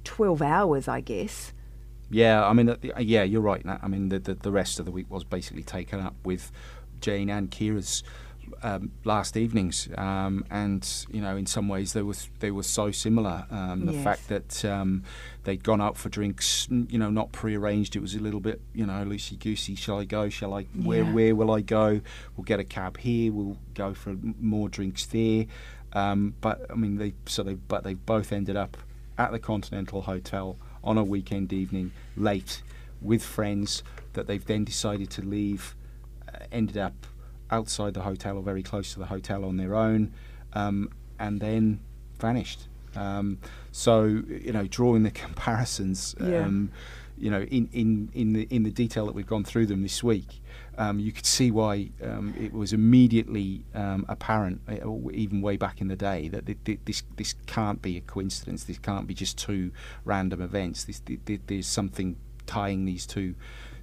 twelve 0.04 0.42
hours, 0.42 0.88
I 0.88 1.02
guess. 1.02 1.54
Yeah, 2.10 2.46
I 2.46 2.54
mean, 2.54 2.76
yeah, 3.00 3.24
you're 3.24 3.42
right. 3.42 3.66
I 3.66 3.88
mean, 3.88 4.10
the, 4.10 4.20
the 4.20 4.36
the 4.36 4.52
rest 4.52 4.78
of 4.80 4.86
the 4.86 4.92
week 4.92 5.10
was 5.10 5.24
basically 5.24 5.64
taken 5.64 6.00
up 6.00 6.14
with 6.24 6.52
Jane 7.04 7.30
and 7.30 7.52
Ciara's 7.52 8.02
um, 8.62 8.92
last 9.04 9.36
evenings, 9.36 9.90
um, 9.98 10.46
and 10.50 10.88
you 11.12 11.20
know, 11.22 11.36
in 11.36 11.46
some 11.46 11.68
ways 11.68 11.92
they 11.94 12.02
were 12.02 12.14
they 12.40 12.50
were 12.52 12.64
so 12.64 12.92
similar. 12.92 13.46
Um, 13.52 13.86
the 13.86 13.92
Yes. 13.94 14.04
fact 14.04 14.28
that 14.30 14.66
um, 14.66 15.04
they'd 15.44 15.64
gone 15.64 15.82
out 15.82 15.98
for 15.98 16.08
drinks, 16.10 16.68
you 16.70 16.98
know, 16.98 17.10
not 17.10 17.32
prearranged. 17.34 17.96
It 17.96 18.00
was 18.02 18.16
a 18.16 18.20
little 18.20 18.40
bit, 18.40 18.62
you 18.74 18.86
know, 18.86 19.04
loosey 19.06 19.38
goosey. 19.38 19.76
Shall 19.76 20.00
I 20.00 20.06
go? 20.06 20.30
Shall 20.30 20.54
I? 20.54 20.64
Where 20.82 21.04
Yeah. 21.04 21.12
where 21.12 21.36
will 21.36 21.52
I 21.52 21.62
go? 21.62 22.00
We'll 22.38 22.46
get 22.46 22.60
a 22.60 22.64
cab 22.64 22.98
here. 23.00 23.32
We'll 23.34 23.58
go 23.74 23.94
for 23.94 24.16
more 24.40 24.70
drinks 24.70 25.06
there. 25.08 25.46
Um, 25.92 26.34
but 26.40 26.66
I 26.70 26.76
mean, 26.76 26.98
they 26.98 27.14
so 27.26 27.44
they 27.44 27.56
but 27.56 27.84
they 27.84 27.96
both 27.96 28.32
ended 28.32 28.56
up 28.56 28.78
at 29.18 29.32
the 29.32 29.40
Continental 29.40 30.04
Hotel 30.04 30.58
on 30.84 30.98
a 30.98 31.04
weekend 31.04 31.52
evening, 31.52 31.92
late, 32.16 32.62
with 33.02 33.24
friends 33.24 33.84
that 34.14 34.28
they've 34.28 34.46
then 34.46 34.64
decided 34.64 35.10
to 35.12 35.22
leave. 35.22 35.76
Ended 36.52 36.78
up 36.78 37.08
outside 37.52 37.94
the 37.94 38.02
hotel 38.02 38.38
or 38.38 38.44
very 38.44 38.64
close 38.64 38.94
to 38.94 39.00
the 39.00 39.06
hotel 39.06 39.46
on 39.46 39.58
their 39.58 39.76
own, 39.76 40.14
um, 40.54 40.90
and 41.20 41.40
then 41.40 41.80
vanished. 42.20 42.68
Um, 42.96 43.40
so 43.72 44.04
you 44.06 44.52
know, 44.52 44.68
drawing 44.68 45.04
the 45.04 45.12
comparisons, 45.26 46.16
Yeah. 46.20 46.46
um, 46.46 46.72
you 47.18 47.30
know, 47.30 47.42
in, 47.44 47.70
in, 47.74 48.10
in 48.14 48.34
the 48.34 48.48
in 48.50 48.64
the 48.64 48.72
detail 48.72 49.06
that 49.06 49.14
we've 49.16 49.28
gone 49.28 49.44
through 49.44 49.68
them 49.68 49.84
this 49.84 50.04
week, 50.04 50.42
um, 50.80 51.00
you 51.00 51.12
could 51.12 51.26
see 51.28 51.52
why 51.52 51.90
um, 52.04 52.34
it 52.40 52.52
was 52.54 52.74
immediately 52.74 53.64
um, 53.76 54.04
apparent, 54.10 54.62
uh, 54.68 54.90
even 55.12 55.42
way 55.42 55.56
back 55.56 55.80
in 55.80 55.88
the 55.90 55.96
day, 55.96 56.28
that 56.30 56.46
th- 56.48 56.58
th- 56.66 56.80
this 56.86 57.04
this 57.18 57.36
can't 57.46 57.82
be 57.82 57.98
a 57.98 58.02
coincidence. 58.02 58.64
This 58.64 58.80
can't 58.80 59.06
be 59.06 59.14
just 59.14 59.38
two 59.38 59.72
random 60.06 60.42
events. 60.42 60.86
This, 60.86 61.00
th- 61.02 61.20
th- 61.26 61.42
there's 61.48 61.68
something 61.68 62.16
tying 62.48 62.86
these 62.86 63.06
two 63.06 63.36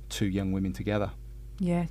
two 0.09 0.27
young 0.27 0.51
women 0.53 0.73
together. 0.73 1.11
Yeah. 1.61 1.87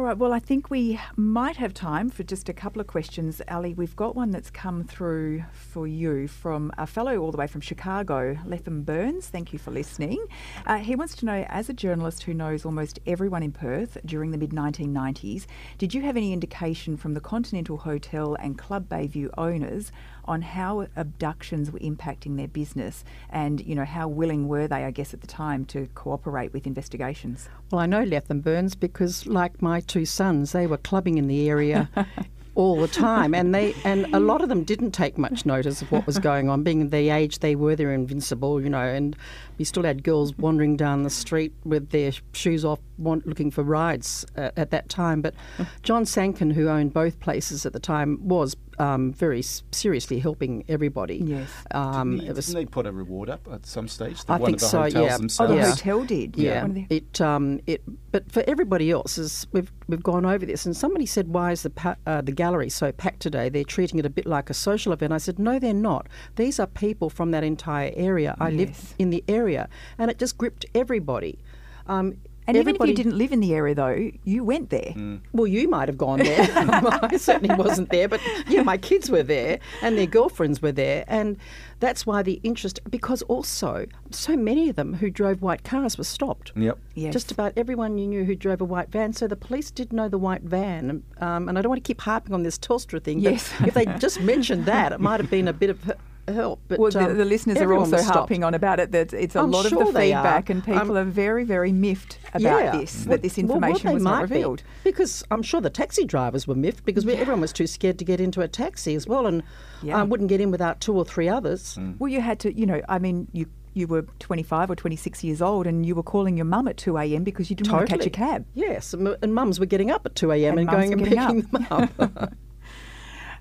All 0.00 0.06
right. 0.06 0.16
Well, 0.16 0.32
I 0.32 0.38
think 0.38 0.70
we 0.70 0.98
might 1.14 1.56
have 1.56 1.74
time 1.74 2.08
for 2.08 2.22
just 2.22 2.48
a 2.48 2.54
couple 2.54 2.80
of 2.80 2.86
questions. 2.86 3.42
Ali, 3.50 3.74
we've 3.74 3.94
got 3.94 4.16
one 4.16 4.30
that's 4.30 4.48
come 4.48 4.82
through 4.82 5.44
for 5.52 5.86
you 5.86 6.26
from 6.26 6.72
a 6.78 6.86
fellow 6.86 7.18
all 7.18 7.30
the 7.30 7.36
way 7.36 7.46
from 7.46 7.60
Chicago, 7.60 8.34
Lethem 8.46 8.82
Burns. 8.86 9.28
Thank 9.28 9.52
you 9.52 9.58
for 9.58 9.70
listening. 9.70 10.24
Uh, 10.64 10.78
he 10.78 10.96
wants 10.96 11.16
to 11.16 11.26
know, 11.26 11.44
as 11.50 11.68
a 11.68 11.74
journalist 11.74 12.22
who 12.22 12.32
knows 12.32 12.64
almost 12.64 12.98
everyone 13.06 13.42
in 13.42 13.52
Perth 13.52 13.98
during 14.06 14.30
the 14.30 14.38
mid 14.38 14.52
1990s, 14.52 15.44
did 15.76 15.92
you 15.92 16.00
have 16.00 16.16
any 16.16 16.32
indication 16.32 16.96
from 16.96 17.12
the 17.12 17.20
Continental 17.20 17.76
Hotel 17.76 18.36
and 18.36 18.56
Club 18.56 18.88
Bayview 18.88 19.28
owners 19.36 19.92
on 20.24 20.42
how 20.42 20.86
abductions 20.96 21.70
were 21.70 21.78
impacting 21.80 22.36
their 22.36 22.48
business, 22.48 23.04
and 23.30 23.60
you 23.66 23.74
know 23.74 23.84
how 23.84 24.08
willing 24.08 24.48
were 24.48 24.68
they, 24.68 24.84
I 24.84 24.90
guess, 24.90 25.14
at 25.14 25.20
the 25.20 25.26
time 25.26 25.64
to 25.66 25.88
cooperate 25.94 26.52
with 26.52 26.66
investigations? 26.66 27.48
Well, 27.70 27.80
I 27.80 27.86
know 27.86 28.04
Lethem 28.04 28.42
Burns 28.42 28.74
because, 28.74 29.26
like 29.26 29.60
my 29.62 29.80
two 29.80 30.04
sons, 30.04 30.52
they 30.52 30.66
were 30.66 30.78
clubbing 30.78 31.18
in 31.18 31.28
the 31.28 31.48
area 31.48 31.88
all 32.54 32.80
the 32.80 32.88
time, 32.88 33.34
and 33.34 33.54
they 33.54 33.74
and 33.84 34.06
a 34.14 34.20
lot 34.20 34.42
of 34.42 34.48
them 34.48 34.64
didn't 34.64 34.92
take 34.92 35.16
much 35.16 35.46
notice 35.46 35.82
of 35.82 35.90
what 35.90 36.06
was 36.06 36.18
going 36.18 36.48
on. 36.48 36.62
Being 36.62 36.90
the 36.90 37.10
age 37.10 37.38
they 37.38 37.54
were, 37.54 37.76
they're 37.76 37.92
invincible, 37.92 38.60
you 38.60 38.68
know. 38.68 38.86
And 38.86 39.16
we 39.58 39.64
still 39.64 39.84
had 39.84 40.02
girls 40.02 40.36
wandering 40.36 40.76
down 40.76 41.02
the 41.02 41.10
street 41.10 41.52
with 41.64 41.90
their 41.90 42.12
shoes 42.32 42.64
off, 42.64 42.80
want, 42.98 43.26
looking 43.26 43.50
for 43.50 43.62
rides 43.62 44.26
uh, 44.36 44.50
at 44.56 44.70
that 44.70 44.88
time. 44.88 45.22
But 45.22 45.34
John 45.82 46.04
Sankin, 46.04 46.50
who 46.50 46.68
owned 46.68 46.92
both 46.92 47.20
places 47.20 47.64
at 47.64 47.72
the 47.72 47.80
time, 47.80 48.18
was 48.26 48.56
um, 48.80 49.12
very 49.12 49.42
seriously 49.42 50.18
helping 50.18 50.64
everybody. 50.68 51.16
Yes. 51.18 51.50
um, 51.72 52.12
didn't, 52.12 52.22
he- 52.22 52.28
it 52.30 52.36
was. 52.36 52.46
didn't 52.46 52.60
they 52.60 52.66
put 52.66 52.86
a 52.86 52.92
reward 52.92 53.28
up 53.28 53.46
at 53.52 53.66
some 53.66 53.86
stage? 53.88 54.24
The- 54.24 54.32
I 54.32 54.36
one 54.38 54.46
think 54.48 54.56
of 54.56 54.60
the 54.62 54.66
so, 54.66 54.80
hotels 54.82 54.94
yeah. 55.06 55.16
Oh, 55.16 55.18
the 55.18 55.42
Oh, 55.44 55.46
the 55.48 55.56
Yeah. 55.56 55.70
hotel 55.70 56.04
did. 56.04 56.36
Yeah, 56.36 56.62
One 56.62 56.70
of 56.70 56.74
the- 56.88 56.96
it 56.96 57.20
um 57.20 57.60
it 57.66 57.82
but 58.12 58.30
for 58.32 58.42
everybody 58.48 58.90
else 58.90 59.18
is 59.18 59.46
we've 59.52 59.70
we've 59.88 60.02
gone 60.02 60.24
over 60.24 60.44
this 60.46 60.64
and 60.66 60.76
somebody 60.76 61.06
said 61.06 61.28
why 61.28 61.52
is 61.52 61.62
the 61.62 61.70
pa- 61.70 61.96
uh, 62.06 62.20
the 62.22 62.32
gallery 62.32 62.70
so 62.70 62.90
packed 62.90 63.20
today? 63.20 63.48
They're 63.50 63.64
treating 63.64 63.98
it 63.98 64.06
a 64.06 64.10
bit 64.10 64.26
like 64.26 64.50
a 64.50 64.54
social 64.54 64.92
event. 64.92 65.12
I 65.12 65.18
said 65.18 65.38
no, 65.38 65.58
they're 65.58 65.74
not. 65.74 66.08
These 66.36 66.58
are 66.58 66.66
people 66.66 67.10
from 67.10 67.30
that 67.32 67.44
entire 67.44 67.92
area. 67.94 68.34
I 68.40 68.48
Yes. 68.48 68.58
live 68.58 68.94
in 68.98 69.10
the 69.10 69.22
area, 69.28 69.68
and 69.98 70.10
it 70.10 70.18
just 70.18 70.38
gripped 70.38 70.64
everybody. 70.74 71.38
Um, 71.86 72.14
and 72.50 72.68
even 72.68 72.76
if 72.76 72.86
you 72.88 72.94
didn't 72.94 73.16
live 73.16 73.32
in 73.32 73.40
the 73.40 73.54
area, 73.54 73.74
though, 73.74 74.10
you 74.24 74.44
went 74.44 74.70
there. 74.70 74.94
well, 75.32 75.46
you 75.46 75.68
might 75.68 75.88
have 75.88 75.98
gone 75.98 76.18
there. 76.18 76.48
I 77.02 77.16
certainly 77.16 77.54
wasn't 77.54 77.90
there, 77.90 78.08
but 78.08 78.20
yeah, 78.48 78.62
my 78.62 78.76
kids 78.76 79.10
were 79.10 79.22
there 79.22 79.58
and 79.82 79.96
their 79.98 80.06
girlfriends 80.06 80.60
were 80.62 80.72
there, 80.72 81.04
and 81.08 81.36
that's 81.80 82.04
why 82.06 82.22
the 82.22 82.40
interest. 82.42 82.80
Because 82.90 83.22
also, 83.22 83.86
so 84.10 84.36
many 84.36 84.68
of 84.68 84.76
them 84.76 84.94
who 84.94 85.10
drove 85.10 85.42
white 85.42 85.64
cars 85.64 85.96
were 85.98 86.04
stopped. 86.04 86.52
Yep. 86.56 86.78
Yes. 86.94 87.12
Just 87.12 87.32
about 87.32 87.52
everyone 87.56 87.96
you 87.98 88.06
knew 88.06 88.24
who 88.24 88.34
drove 88.34 88.60
a 88.60 88.64
white 88.64 88.90
van. 88.90 89.12
So 89.12 89.26
the 89.26 89.36
police 89.36 89.70
did 89.70 89.92
know 89.92 90.08
the 90.08 90.18
white 90.18 90.42
van. 90.42 91.02
Um, 91.20 91.48
and 91.48 91.58
I 91.58 91.62
don't 91.62 91.70
want 91.70 91.82
to 91.82 91.86
keep 91.88 92.00
harping 92.02 92.34
on 92.34 92.42
this 92.42 92.58
Telstra 92.58 93.02
thing, 93.02 93.22
but 93.22 93.32
Yes. 93.32 93.52
if 93.66 93.74
they 93.74 93.86
just 93.98 94.20
mentioned 94.20 94.66
that, 94.66 94.92
it 94.92 95.00
might 95.00 95.20
have 95.20 95.30
been 95.30 95.48
a 95.48 95.52
bit 95.52 95.70
of 95.70 95.88
h- 95.88 95.96
help. 96.32 96.60
But 96.68 96.78
well, 96.78 96.90
the, 96.90 97.00
um, 97.10 97.16
the 97.18 97.24
listeners 97.24 97.58
are 97.58 97.72
also 97.74 98.02
harping 98.02 98.44
on 98.44 98.54
about 98.54 98.80
it. 98.80 98.92
That 98.92 99.12
it's 99.12 99.34
a 99.36 99.40
I'm 99.40 99.50
lot 99.50 99.66
sure 99.66 99.80
of 99.82 99.88
the 99.88 99.92
they 99.92 100.12
are. 100.12 100.22
feedback, 100.22 100.50
and 100.50 100.64
people 100.64 100.80
Um, 100.92 100.96
are 100.96 101.04
very, 101.04 101.44
very 101.44 101.72
miffed 101.72 102.18
about 102.34 102.62
Yeah. 102.64 102.76
this. 102.76 103.04
Well- 103.06 103.16
That 103.16 103.22
this 103.22 103.38
information 103.38 103.88
they 103.88 103.94
was 103.94 104.02
not 104.02 104.10
might 104.20 104.28
be, 104.28 104.34
revealed. 104.34 104.62
because 104.84 105.24
I'm 105.30 105.42
sure 105.42 105.60
the 105.60 105.70
taxi 105.70 106.04
drivers 106.04 106.46
were 106.46 106.54
miffed 106.54 106.84
because 106.84 107.04
we, 107.06 107.14
everyone 107.14 107.40
was 107.40 107.52
too 107.52 107.66
scared 107.66 107.98
to 107.98 108.04
get 108.04 108.20
into 108.20 108.40
a 108.40 108.48
taxi 108.48 108.94
as 108.94 109.06
well, 109.06 109.26
and 109.26 109.42
Yeah. 109.82 110.00
um, 110.00 110.08
wouldn't 110.10 110.28
get 110.28 110.40
in 110.40 110.50
without 110.50 110.80
two 110.80 110.94
or 110.96 111.04
three 111.04 111.28
others. 111.28 111.78
Well, 111.98 112.08
you 112.08 112.20
had 112.20 112.38
to, 112.40 112.52
you 112.58 112.66
know, 112.66 112.80
I 112.88 112.98
mean, 112.98 113.28
you 113.32 113.46
you 113.72 113.86
were 113.86 114.02
25 114.18 114.68
or 114.68 114.74
26 114.74 115.22
years 115.22 115.40
old, 115.40 115.64
and 115.64 115.86
you 115.86 115.94
were 115.94 116.02
calling 116.02 116.36
your 116.36 116.44
mum 116.44 116.66
at 116.66 116.76
2 116.76 116.98
a.m. 116.98 117.22
because 117.22 117.50
you 117.50 117.54
didn't 117.56 117.72
want 117.72 117.88
to 117.88 117.96
catch 117.96 118.04
a 118.04 118.10
cab. 118.10 118.44
Yes, 118.54 118.92
and, 118.92 119.32
mums 119.32 119.60
were 119.60 119.66
getting 119.66 119.92
up 119.92 120.04
at 120.04 120.16
2 120.16 120.32
a.m. 120.32 120.58
And 120.58 120.68
and, 120.68 120.68
going 120.68 120.92
and 120.92 121.04
getting 121.04 121.42
picking 121.42 121.50
them 121.52 121.66
up. 121.70 122.32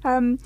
Um, 0.06 0.40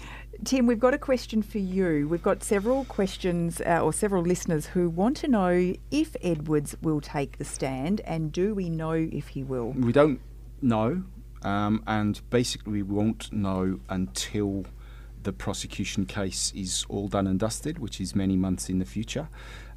Tim, 0.43 0.65
we've 0.65 0.79
got 0.79 0.93
a 0.93 0.97
question 0.97 1.41
for 1.41 1.59
you. 1.59 2.07
We've 2.09 2.23
got 2.23 2.43
several 2.43 2.85
questions 2.85 3.61
uh, 3.61 3.81
or 3.81 3.93
several 3.93 4.23
listeners 4.23 4.65
who 4.65 4.89
want 4.89 5.15
to 5.17 5.27
know 5.27 5.73
if 5.89 6.15
Edwards 6.21 6.75
will 6.81 6.99
take 6.99 7.37
the 7.37 7.45
stand, 7.45 8.01
and 8.01 8.31
do 8.31 8.53
we 8.53 8.69
know 8.69 8.91
if 8.91 9.29
he 9.29 9.43
will? 9.43 9.71
We 9.71 9.93
don't 9.93 10.19
know, 10.61 11.03
um, 11.43 11.83
and 11.87 12.19
basically 12.29 12.73
we 12.73 12.83
won't 12.83 13.31
know 13.31 13.79
until 13.89 14.65
the 15.21 15.31
prosecution 15.31 16.05
case 16.05 16.51
is 16.53 16.85
all 16.89 17.07
done 17.07 17.27
and 17.27 17.39
dusted, 17.39 17.79
which 17.79 18.01
is 18.01 18.13
many 18.13 18.35
months 18.35 18.69
in 18.69 18.79
the 18.79 18.85
future. 18.85 19.29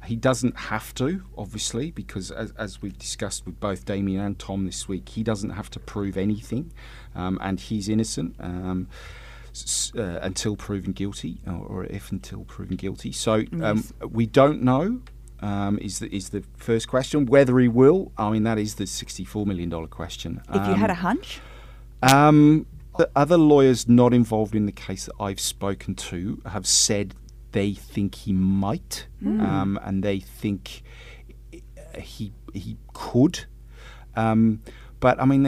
He 0.05 0.17
doesn't 0.17 0.57
have 0.57 0.93
to, 0.95 1.23
obviously, 1.37 1.91
because 1.91 2.31
as, 2.31 2.51
as 2.57 2.81
we've 2.81 2.97
discussed 2.97 3.45
with 3.45 3.59
both 3.59 3.85
Damien 3.85 4.21
and 4.21 4.39
Tom 4.39 4.65
this 4.65 4.87
week, 4.87 5.07
he 5.09 5.23
doesn't 5.23 5.51
have 5.51 5.69
to 5.71 5.79
prove 5.79 6.17
anything, 6.17 6.73
um, 7.15 7.37
and 7.41 7.59
he's 7.59 7.87
innocent. 7.87 8.35
Um, 8.39 8.87
uh, 9.95 10.19
until 10.21 10.55
proven 10.55 10.93
guilty, 10.93 11.41
or, 11.45 11.65
or 11.65 11.85
if 11.85 12.11
until 12.11 12.43
proven 12.45 12.75
guilty. 12.75 13.11
So 13.11 13.43
um, 13.61 13.83
we 14.09 14.25
don't 14.25 14.61
know. 14.61 15.01
Um, 15.39 15.77
is 15.79 15.99
the 15.99 16.07
is 16.15 16.29
the 16.29 16.43
first 16.57 16.87
question 16.87 17.25
whether 17.27 17.59
he 17.59 17.67
will? 17.67 18.11
I 18.17 18.31
mean, 18.31 18.43
that 18.43 18.57
is 18.57 18.75
the 18.75 18.87
sixty-four 18.87 19.45
million 19.45 19.69
dollar 19.69 19.87
question. 19.87 20.41
If 20.49 20.67
you 20.67 20.73
had 20.73 20.89
a 20.89 20.93
Um, 20.93 20.99
hunch, 20.99 21.41
um, 22.01 22.65
the 22.97 23.09
other 23.15 23.37
lawyers 23.37 23.87
not 23.87 24.13
involved 24.13 24.55
in 24.55 24.65
the 24.65 24.71
case 24.71 25.05
that 25.05 25.15
I've 25.19 25.39
spoken 25.39 25.93
to 25.95 26.41
have 26.45 26.65
said 26.65 27.13
they 27.51 27.73
think 27.73 28.15
he 28.15 28.33
might, 28.33 29.07
um, 29.23 29.79
and 29.83 30.03
they 30.03 30.19
think 30.19 30.83
he 31.99 32.33
he 32.53 32.77
could. 32.93 33.45
Um, 34.15 34.61
but 34.99 35.19
I 35.21 35.25
mean, 35.25 35.45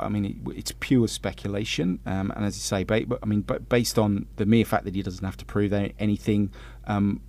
I 0.00 0.08
mean, 0.08 0.24
it, 0.24 0.56
it's 0.58 0.72
pure 0.80 1.08
speculation, 1.08 2.00
um, 2.06 2.32
and 2.34 2.44
as 2.44 2.56
you 2.56 2.60
say, 2.62 2.84
ba- 2.84 3.04
but 3.06 3.18
I 3.22 3.26
mean, 3.26 3.42
but 3.42 3.68
based 3.68 3.98
on 3.98 4.26
the 4.36 4.46
mere 4.46 4.64
fact 4.64 4.84
that 4.84 4.94
he 4.94 5.02
doesn't 5.02 5.24
have 5.24 5.36
to 5.38 5.44
prove 5.44 5.72
anything, 5.72 6.50
um, 6.86 7.20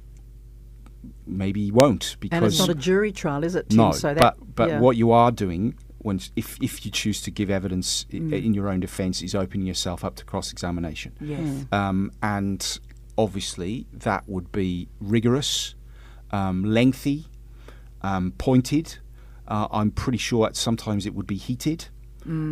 maybe 1.26 1.66
he 1.66 1.72
won't 1.72 2.18
because 2.20 2.38
and 2.38 2.46
it's 2.46 2.60
not 2.60 2.70
a 2.70 2.76
jury 2.76 3.12
trial, 3.12 3.44
is 3.44 3.56
it, 3.56 3.70
Tim? 3.70 3.78
no, 3.78 3.92
so 3.92 4.14
that, 4.14 4.20
but 4.20 4.56
but 4.56 4.70
yeah. 4.70 4.80
what 4.80 4.96
you 4.98 5.12
are 5.12 5.32
doing 5.32 5.76
when 6.00 6.20
if 6.36 6.58
if 6.62 6.86
you 6.86 6.92
choose 6.92 7.22
to 7.22 7.32
give 7.32 7.50
evidence 7.50 8.06
Mm. 8.12 8.32
in 8.46 8.54
your 8.54 8.70
own 8.70 8.80
defence 8.80 9.22
is 9.22 9.36
opening 9.36 9.68
yourself 9.68 10.04
up 10.04 10.16
to 10.16 10.26
cross 10.26 10.52
examination. 10.52 11.14
yes. 11.20 11.66
Um, 11.72 12.12
and 12.24 12.80
obviously 13.18 13.86
that 13.92 14.24
would 14.28 14.52
be 14.52 14.88
rigorous, 15.02 15.76
um, 16.32 16.64
lengthy, 16.64 17.26
um, 18.02 18.32
pointed. 18.38 18.98
Uh, 19.50 19.68
I'm 19.72 19.92
pretty 19.92 20.20
sure 20.20 20.46
that 20.48 20.56
sometimes 20.56 21.06
it 21.06 21.14
would 21.16 21.28
be 21.28 21.38
heated 21.38 21.88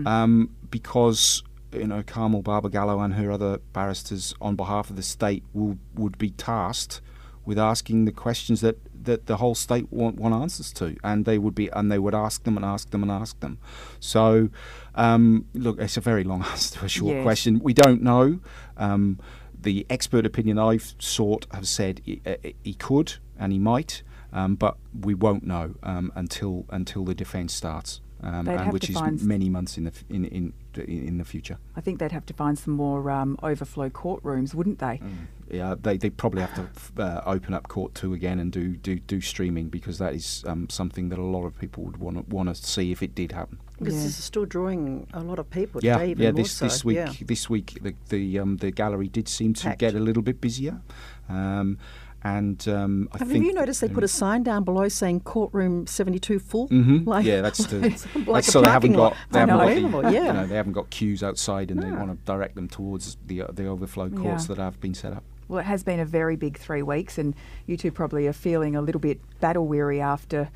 um, 0.08 0.50
because 0.72 1.44
you 1.72 1.86
know 1.86 2.02
Carmel 2.02 2.42
Barbagallo 2.42 3.04
and 3.04 3.14
her 3.14 3.32
other 3.32 3.60
barristers 3.74 4.34
on 4.42 4.56
behalf 4.56 4.90
of 4.90 4.96
the 4.96 5.04
state 5.04 5.44
will 5.54 5.78
would 5.94 6.18
be 6.18 6.32
tasked 6.32 7.02
with 7.46 7.58
asking 7.60 8.04
the 8.06 8.12
questions 8.12 8.60
that, 8.62 8.78
that 9.06 9.26
the 9.28 9.38
whole 9.38 9.56
state 9.56 9.90
want, 9.92 10.18
want 10.18 10.34
answers 10.34 10.74
to, 10.74 10.98
and 11.04 11.24
they 11.26 11.38
would 11.38 11.56
be 11.56 11.70
and 11.70 11.90
they 11.92 12.00
would 12.00 12.14
ask 12.16 12.44
them 12.44 12.58
and 12.58 12.66
ask 12.66 12.90
them 12.90 13.04
and 13.04 13.12
ask 13.12 13.40
them. 13.40 13.58
So, 14.02 14.50
um, 14.96 15.46
look, 15.54 15.80
it's 15.80 15.96
a 15.98 16.02
very 16.02 16.24
long 16.26 16.44
answer 16.52 16.80
to 16.80 16.86
a 16.86 16.90
short 16.90 17.16
Yes. 17.18 17.24
question. 17.24 17.60
We 17.60 17.74
don't 17.74 18.02
know. 18.02 18.40
Um, 18.76 19.20
the 19.60 19.86
expert 19.90 20.26
opinion 20.26 20.60
I've 20.60 20.94
sought 21.00 21.46
have 21.54 21.68
said 21.68 22.02
he, 22.04 22.22
uh, 22.26 22.36
he 22.64 22.74
could 22.74 23.14
and 23.40 23.54
he 23.54 23.60
might, 23.60 24.04
um, 24.34 24.56
but 24.56 24.78
we 25.02 25.14
won't 25.14 25.44
know 25.46 25.76
um, 25.84 26.12
until 26.16 26.66
until 26.70 27.04
the 27.06 27.16
defence 27.16 27.54
starts, 27.54 28.02
um, 28.22 28.48
and 28.48 28.72
which 28.74 28.90
is 28.90 29.02
many 29.24 29.50
months 29.50 29.78
in 29.78 29.84
the 29.86 29.92
f- 29.92 30.04
in 30.10 30.26
in 30.26 30.54
in 30.86 31.18
the 31.18 31.26
future. 31.26 31.58
I 31.76 31.82
think 31.82 32.00
they'd 32.00 32.12
have 32.12 32.26
to 32.28 32.34
find 32.34 32.58
some 32.58 32.74
more 32.76 33.10
um, 33.10 33.38
overflow 33.42 33.90
courtrooms, 33.90 34.54
wouldn't 34.54 34.80
they? 34.80 35.02
Yeah, 35.50 35.76
they, 35.82 35.96
they 35.98 36.10
probably 36.10 36.42
have 36.42 36.54
to 36.56 36.62
f- 36.64 36.92
uh, 37.00 37.22
open 37.26 37.54
up 37.54 37.68
Court 37.70 37.96
Two 37.96 38.14
again 38.14 38.40
and 38.40 38.52
do 38.52 38.76
do, 38.76 39.00
do 39.00 39.22
streaming 39.22 39.70
because 39.70 39.98
that 39.98 40.14
is 40.14 40.44
um, 40.46 40.70
something 40.70 41.10
that 41.10 41.18
a 41.18 41.24
lot 41.24 41.46
of 41.46 41.58
people 41.58 41.84
would 41.86 41.98
want 41.98 42.18
to 42.18 42.36
want 42.36 42.50
to 42.50 42.56
see 42.56 42.92
if 42.92 43.02
it 43.02 43.16
did 43.16 43.32
happen. 43.32 43.58
because 43.80 43.94
Yeah. 43.96 44.02
this 44.04 44.20
is 44.20 44.24
still 44.26 44.46
drawing 44.46 45.08
a 45.14 45.22
lot 45.22 45.40
of 45.40 45.50
people 45.50 45.80
Yeah, 45.82 45.98
today. 45.98 46.12
even 46.12 46.24
yeah. 46.24 46.32
more 46.32 46.44
This 46.44 46.60
this 46.60 46.80
so, 46.82 46.88
week 46.88 46.98
yeah. 46.98 47.14
this 47.26 47.50
week 47.50 47.78
the 47.82 47.94
the 48.10 48.40
um, 48.40 48.58
the 48.58 48.72
gallery 48.72 49.08
did 49.08 49.28
seem 49.30 49.54
to 49.54 49.64
Packed. 49.68 49.80
get 49.80 49.96
a 49.96 50.00
little 50.02 50.22
bit 50.24 50.42
busier, 50.42 50.82
um, 51.30 51.78
and 52.24 52.68
um, 52.68 53.08
I 53.14 53.20
Have 53.20 53.30
think 53.30 53.46
you 53.46 53.54
noticed 53.54 53.80
they 53.82 53.88
put 53.90 54.04
a 54.04 54.08
sign 54.08 54.44
down 54.44 54.64
below 54.64 54.88
saying 54.90 55.22
courtroom 55.22 55.86
72 55.88 56.40
full? 56.40 56.68
Mhm. 56.70 57.06
Like, 57.06 57.26
yeah, 57.26 57.42
that's 57.42 57.66
the. 57.68 57.80
like 57.80 57.98
that's 58.26 58.48
a 58.48 58.52
so 58.52 58.62
they 58.62 58.70
haven't 58.70 58.94
parking 58.94 58.98
lot. 58.98 59.12
got 59.12 59.32
they 59.32 59.40
haven't 59.40 59.92
got 59.92 60.04
the, 60.04 60.12
yeah. 60.12 60.26
you 60.28 60.34
know, 60.34 60.48
they 60.48 60.56
haven't 60.56 60.74
got 60.74 60.90
queues 60.90 61.24
outside 61.24 61.72
and 61.72 61.82
they 61.82 61.92
want 61.92 62.10
to 62.12 62.18
direct 62.26 62.56
them 62.56 62.68
towards 62.68 63.18
the 63.28 63.44
uh, 63.44 63.48
the 63.52 63.66
overflow 63.68 64.10
courts 64.10 64.44
Yeah. 64.50 64.56
that 64.56 64.62
have 64.62 64.80
been 64.82 64.94
set 64.94 65.14
up. 65.14 65.24
Well, 65.48 65.60
it 65.60 65.66
has 65.66 65.84
been 65.84 66.00
a 66.02 66.06
very 66.06 66.36
big 66.36 66.58
three 66.58 66.82
weeks, 66.82 67.18
and 67.18 67.34
you 67.68 67.78
two 67.78 67.92
probably 67.92 68.28
are 68.28 68.34
feeling 68.34 68.76
a 68.76 68.82
little 68.82 69.00
bit 69.00 69.20
battle 69.40 69.66
weary 69.66 70.02
after 70.02 70.50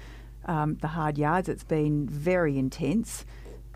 um, 0.46 0.76
the 0.82 0.88
hard 0.90 1.18
yards. 1.18 1.48
It's 1.48 1.64
been 1.64 2.08
very 2.10 2.58
intense. 2.58 3.24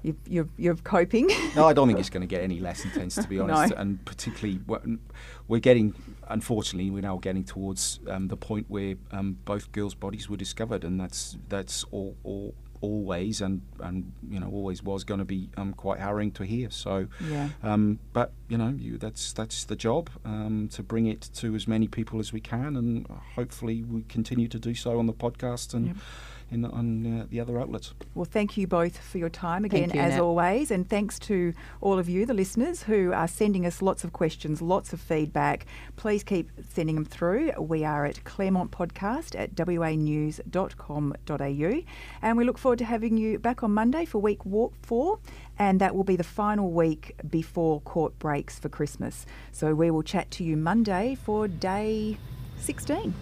You, 0.03 0.15
you're, 0.27 0.49
you're 0.57 0.75
coping. 0.75 1.31
No, 1.55 1.65
I 1.65 1.73
don't 1.73 1.87
think 1.87 1.97
it's 2.03 2.09
going 2.11 2.21
to 2.21 2.27
get 2.27 2.43
any 2.43 2.59
less 2.59 2.83
intense, 2.85 3.15
to 3.15 3.27
be 3.27 3.39
honest. 3.39 3.73
No. 3.73 3.81
And 3.81 4.03
particularly, 4.05 4.59
we're 5.47 5.59
getting, 5.59 5.95
unfortunately, 6.29 6.89
we're 6.91 7.01
now 7.01 7.17
getting 7.17 7.43
towards 7.43 7.99
um, 8.09 8.27
the 8.27 8.37
point 8.37 8.65
where 8.69 8.95
um, 9.11 9.37
both 9.45 9.71
girls' 9.71 9.95
bodies 9.95 10.29
were 10.29 10.37
discovered, 10.37 10.83
and 10.83 10.99
that's 10.99 11.37
that's 11.49 11.83
all, 11.91 12.15
all 12.23 12.53
always 12.81 13.41
and 13.41 13.61
and 13.79 14.11
you 14.29 14.39
know 14.39 14.49
always 14.51 14.83
was 14.83 15.03
going 15.03 15.17
to 15.19 15.25
be 15.25 15.49
um, 15.57 15.73
quite 15.73 15.99
harrowing 15.99 16.29
to 16.31 16.43
hear. 16.43 16.69
So, 16.69 17.07
Yeah. 17.27 17.49
um, 17.63 17.99
but 18.13 18.31
you 18.49 18.57
know, 18.57 18.75
you, 18.77 18.97
that's 18.97 19.33
that's 19.33 19.63
the 19.63 19.75
job 19.75 20.09
um, 20.25 20.67
to 20.73 20.83
bring 20.83 21.07
it 21.07 21.21
to 21.35 21.55
as 21.55 21.67
many 21.67 21.87
people 21.87 22.19
as 22.19 22.33
we 22.33 22.41
can, 22.41 22.75
and 22.75 23.07
hopefully 23.35 23.83
we 23.83 24.03
continue 24.03 24.47
to 24.49 24.59
do 24.59 24.73
so 24.75 24.99
on 24.99 25.05
the 25.07 25.13
podcast 25.13 25.73
and. 25.73 25.95
In 26.55 26.65
on 26.65 27.21
uh, 27.21 27.25
the 27.29 27.39
other 27.39 27.59
outlets. 27.59 27.93
Well, 28.15 28.25
thank 28.25 28.57
you 28.57 28.65
both 28.65 28.97
for 28.97 29.19
your 29.19 29.29
time 29.29 29.63
again, 29.63 29.91
you, 29.93 29.99
as 29.99 30.13
Nat. 30.15 30.21
always. 30.21 30.71
And 30.71 30.89
thanks 30.89 31.19
to 31.19 31.53
all 31.81 31.99
of 31.99 32.09
you, 32.09 32.25
the 32.25 32.33
listeners, 32.33 32.83
who 32.83 33.13
are 33.13 33.27
sending 33.27 33.65
us 33.65 33.81
lots 33.81 34.03
of 34.03 34.13
questions, 34.13 34.61
lots 34.61 34.93
of 34.93 34.99
feedback. 34.99 35.67
Please 35.95 36.23
keep 36.23 36.49
sending 36.73 36.95
them 36.95 37.05
through. 37.05 37.51
We 37.59 37.85
are 37.85 38.05
at 38.05 38.23
Claremont 38.23 38.71
Podcast 38.71 39.39
at 39.39 39.53
wanews.com.au. 39.55 41.13
And 42.21 42.37
we 42.37 42.43
look 42.43 42.57
forward 42.57 42.79
to 42.79 42.85
having 42.85 43.17
you 43.17 43.37
back 43.37 43.61
on 43.63 43.71
Monday 43.73 44.05
for 44.05 44.19
week 44.19 44.43
walk 44.45 44.73
four. 44.81 45.19
And 45.59 45.79
that 45.79 45.95
will 45.95 46.03
be 46.03 46.15
the 46.15 46.23
final 46.23 46.71
week 46.71 47.15
before 47.29 47.81
court 47.81 48.17
breaks 48.19 48.57
for 48.59 48.69
Christmas. 48.69 49.25
So 49.51 49.75
we 49.75 49.91
will 49.91 50.03
chat 50.03 50.31
to 50.31 50.43
you 50.43 50.57
Monday 50.57 51.15
for 51.15 51.47
day 51.47 52.17
16. 52.59 53.13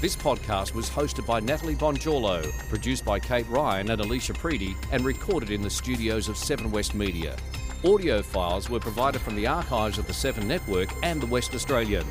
This 0.00 0.16
podcast 0.16 0.72
was 0.72 0.88
hosted 0.88 1.26
by 1.26 1.40
Natalie 1.40 1.74
Bonjolo, 1.74 2.50
produced 2.70 3.04
by 3.04 3.20
Kate 3.20 3.46
Ryan 3.50 3.90
and 3.90 4.00
Alicia 4.00 4.32
Preedy, 4.32 4.74
and 4.92 5.04
recorded 5.04 5.50
in 5.50 5.60
the 5.60 5.68
studios 5.68 6.30
of 6.30 6.38
Seven 6.38 6.70
West 6.70 6.94
Media. 6.94 7.36
Audio 7.84 8.22
files 8.22 8.70
were 8.70 8.80
provided 8.80 9.20
from 9.20 9.36
the 9.36 9.46
archives 9.46 9.98
of 9.98 10.06
the 10.06 10.14
Seven 10.14 10.48
Network 10.48 10.88
and 11.02 11.20
the 11.20 11.26
West 11.26 11.54
Australian. 11.54 12.06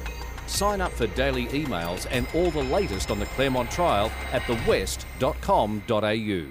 Sign 0.46 0.82
up 0.82 0.92
for 0.92 1.08
daily 1.08 1.48
emails 1.48 2.06
and 2.12 2.28
all 2.36 2.52
the 2.52 2.64
latest 2.64 3.10
on 3.10 3.18
the 3.18 3.26
Claremont 3.26 3.72
trial 3.72 4.12
at 4.32 4.44
thewest.com.au. 4.44 6.46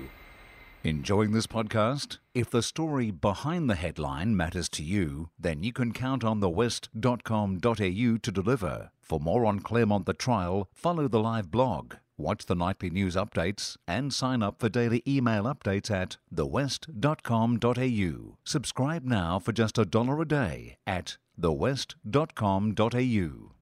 Enjoying 0.82 1.30
this 1.30 1.46
podcast? 1.46 2.18
If 2.34 2.50
the 2.50 2.62
story 2.62 3.12
behind 3.12 3.70
the 3.70 3.76
headline 3.76 4.36
matters 4.36 4.68
to 4.70 4.82
you, 4.82 5.30
then 5.38 5.62
you 5.62 5.72
can 5.72 5.92
count 5.92 6.24
on 6.24 6.40
thewest.com.au 6.40 7.70
to 7.70 8.32
deliver. 8.32 8.90
For 9.08 9.18
more 9.18 9.46
on 9.46 9.60
Claremont 9.60 10.04
the 10.04 10.12
Trial, 10.12 10.68
follow 10.72 11.08
the 11.08 11.20
live 11.20 11.50
blog, 11.50 11.94
watch 12.18 12.44
the 12.44 12.54
nightly 12.54 12.90
news 12.90 13.16
updates, 13.16 13.78
and 13.86 14.12
sign 14.12 14.42
up 14.42 14.60
for 14.60 14.68
daily 14.68 15.02
email 15.06 15.44
updates 15.44 15.90
at 15.90 16.18
thewest.com.au. 16.30 18.36
Subscribe 18.44 19.04
now 19.04 19.38
for 19.38 19.52
just 19.52 19.78
a 19.78 19.86
dollar 19.86 20.20
a 20.20 20.26
day 20.26 20.76
at 20.86 21.16
thewest.com.au. 21.38 23.57